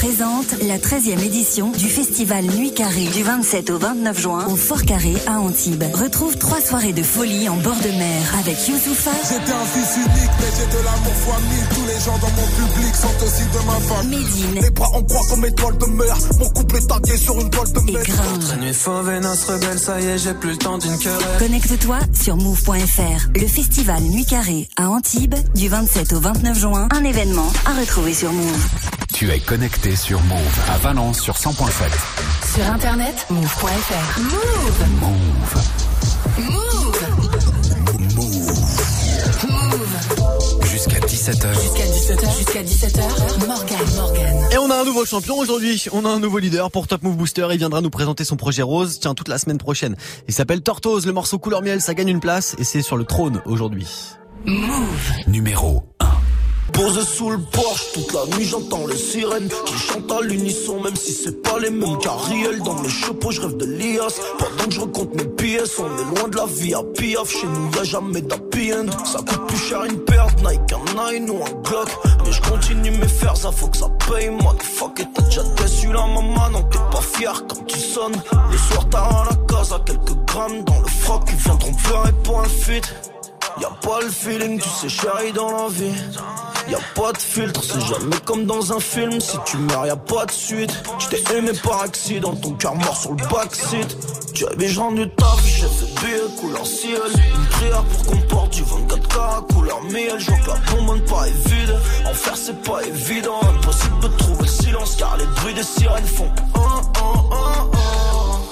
[0.03, 4.81] Présente la 13e édition du festival Nuit Carrée du 27 au 29 juin au Fort
[4.83, 5.85] Carré à Antibes.
[5.93, 10.31] Retrouve trois soirées de folie en bord de mer avec Youssoufa, J'étais un fils unique,
[10.41, 11.67] mais j'ai de l'amour fois mille.
[11.69, 14.19] Tous les gens dans mon public sont aussi de ma famille.
[14.19, 16.17] Médine Les bras en croix comme étoile de mer.
[16.37, 18.03] Mon couple est tagué sur une toile de et mer.
[18.03, 18.59] Gringe.
[18.59, 21.39] Nuit fauve et noce rebelle, ça y est, j'ai plus le temps d'une querelle.
[21.39, 23.29] Connecte-toi sur move.fr.
[23.39, 26.89] Le festival Nuit Carrée à Antibes du 27 au 29 juin.
[26.91, 28.67] Un événement à retrouver sur Move.
[29.23, 31.55] Tu es connecté sur Move à Valence sur 100.7.
[32.55, 34.19] Sur internet, move.fr.
[34.19, 34.83] Move.
[34.99, 35.55] Move.
[36.39, 37.07] Move.
[39.47, 40.67] Move.
[40.69, 41.53] Jusqu'à 17h.
[41.53, 42.37] Jusqu'à 17h.
[42.37, 43.47] Jusqu'à 17h.
[43.47, 43.77] Morgan.
[43.95, 44.47] Morgan.
[44.51, 45.85] Et on a un nouveau champion aujourd'hui.
[45.93, 47.47] On a un nouveau leader pour Top Move Booster.
[47.51, 48.99] Il viendra nous présenter son projet rose.
[48.99, 49.95] Tiens, toute la semaine prochaine.
[50.27, 51.05] Il s'appelle Tortoise.
[51.05, 53.87] Le morceau couleur miel, ça gagne une place et c'est sur le trône aujourd'hui.
[54.45, 55.11] Move.
[55.27, 55.92] Numéro
[56.71, 60.95] Posé sous le porche, toute la nuit j'entends les sirènes qui chantent à l'unisson, même
[60.95, 62.61] si c'est pas les mêmes carriels.
[62.63, 64.19] Dans mes chapeaux, je rêve de l'IAS.
[64.39, 67.29] Pendant que je recompte mes pièces, on est loin de la vie à piaf.
[67.29, 68.85] Chez nous, y'a jamais d'happy end.
[69.05, 71.89] Ça coûte plus cher une perte, Nike, un Nine ou un Glock.
[72.25, 74.29] Mais je continue mes fers, ça faut que ça paye.
[74.29, 78.21] Motherfuck, et t'as déjà déçu la maman, non, t'es pas fier quand tu sonnes.
[78.51, 81.23] Le soir, t'as à la case à quelques grammes dans le froc.
[81.27, 83.12] Ils viendront pleurer pour un feat.
[83.59, 85.93] Y'a pas le feeling, tu sais, chérie, dans la vie.
[86.69, 89.19] Y'a pas de filtre, c'est jamais comme dans un film.
[89.19, 90.71] Si tu meurs, y'a pas de suite.
[90.99, 93.97] J't'ai aimé par accident, ton cœur mort sur le backseat.
[94.33, 97.01] Tu avais je rendu taf, j'ai fait billet couleur ciel.
[97.13, 100.15] Une prière pour qu'on porte du 24K couleur miel.
[100.17, 101.75] Je vois que la bombe pas est vide.
[102.35, 103.39] C'est pas évident.
[103.41, 106.29] Impossible de trouver le silence car les bruits des sirènes font.
[106.55, 106.59] Oh,
[107.01, 108.42] oh, oh, oh.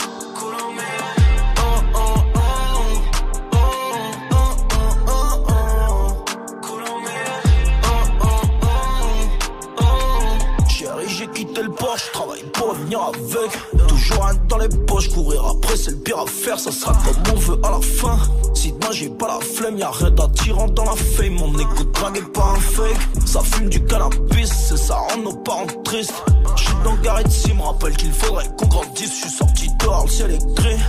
[11.98, 13.88] Je travaille pour venir avec.
[13.88, 17.34] Toujours un dans les poches, courir après, c'est le pire à faire, ça sera comme
[17.34, 18.18] on veut à la fin.
[18.54, 21.34] Si demain j'ai pas la flemme, y'a rien d'attirant dans la fame.
[21.34, 22.98] Mon égo dragué par un fake.
[23.26, 26.24] Ça fume du cannabis, c'est ça rend nos parents tristes.
[26.56, 29.18] J'suis dans Gareth s'il me rappelle qu'il faudrait qu'on grandisse.
[29.20, 30.80] J'suis sorti dehors, le ciel est gris.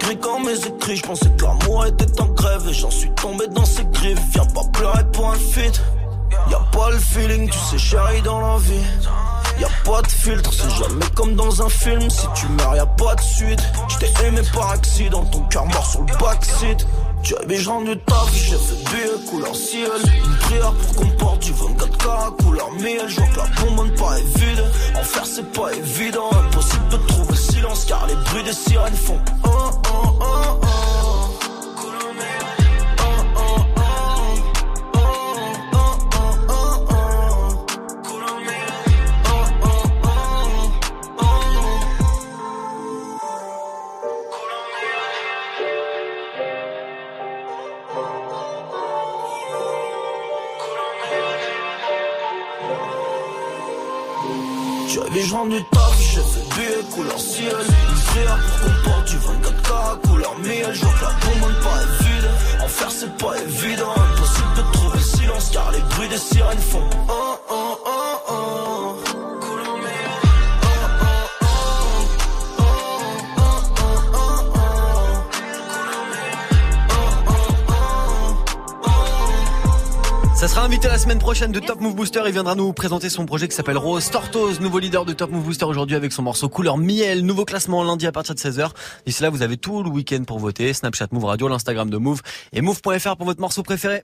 [0.00, 2.66] Gris comme mes écrits, j'pensais que l'amour était en grève.
[2.68, 4.20] Et j'en suis tombé dans ses griffes.
[4.32, 5.80] Viens pas pleurer pour un feat.
[6.50, 8.84] Y'a pas le feeling, tu sais, chérie, dans la vie.
[9.60, 12.08] Y'a pas de filtre, c'est jamais comme dans un film.
[12.10, 13.60] Si tu meurs, y'a pas de suite.
[13.88, 16.86] J't'ai aimé par accident, ton cœur mort sur le backseat.
[17.22, 19.90] Tu avais je rendu taf, j'ai fait billet couleur ciel.
[20.24, 23.08] Une prière pour qu'on porte du 24K couleur miel.
[23.08, 24.64] Je vois que la bombe pas est vide.
[24.94, 26.30] En c'est pas évident.
[26.32, 29.18] Impossible de trouver le silence car les bruits des sirènes font.
[29.44, 30.97] Oh, oh, oh, oh.
[55.48, 60.70] Du taf, j'ai fait billet couleur ciel Une pour qu'on porte du 24K couleur miel.
[60.72, 62.30] Je vois que la bombe pas est vide.
[62.62, 63.92] En c'est pas évident.
[63.92, 68.07] Impossible de trouver silence car les bruits des sirènes font oh, oh, oh,
[80.38, 82.22] Ça sera invité la semaine prochaine de Top Move Booster.
[82.26, 85.42] Il viendra nous présenter son projet qui s'appelle Rose Tortoise, nouveau leader de Top Move
[85.42, 87.26] Booster aujourd'hui avec son morceau couleur miel.
[87.26, 88.70] Nouveau classement lundi à partir de 16h.
[89.04, 90.72] D'ici là, vous avez tout le week-end pour voter.
[90.72, 92.22] Snapchat Move Radio, l'Instagram de Move
[92.52, 93.96] et Move.fr pour votre morceau préféré.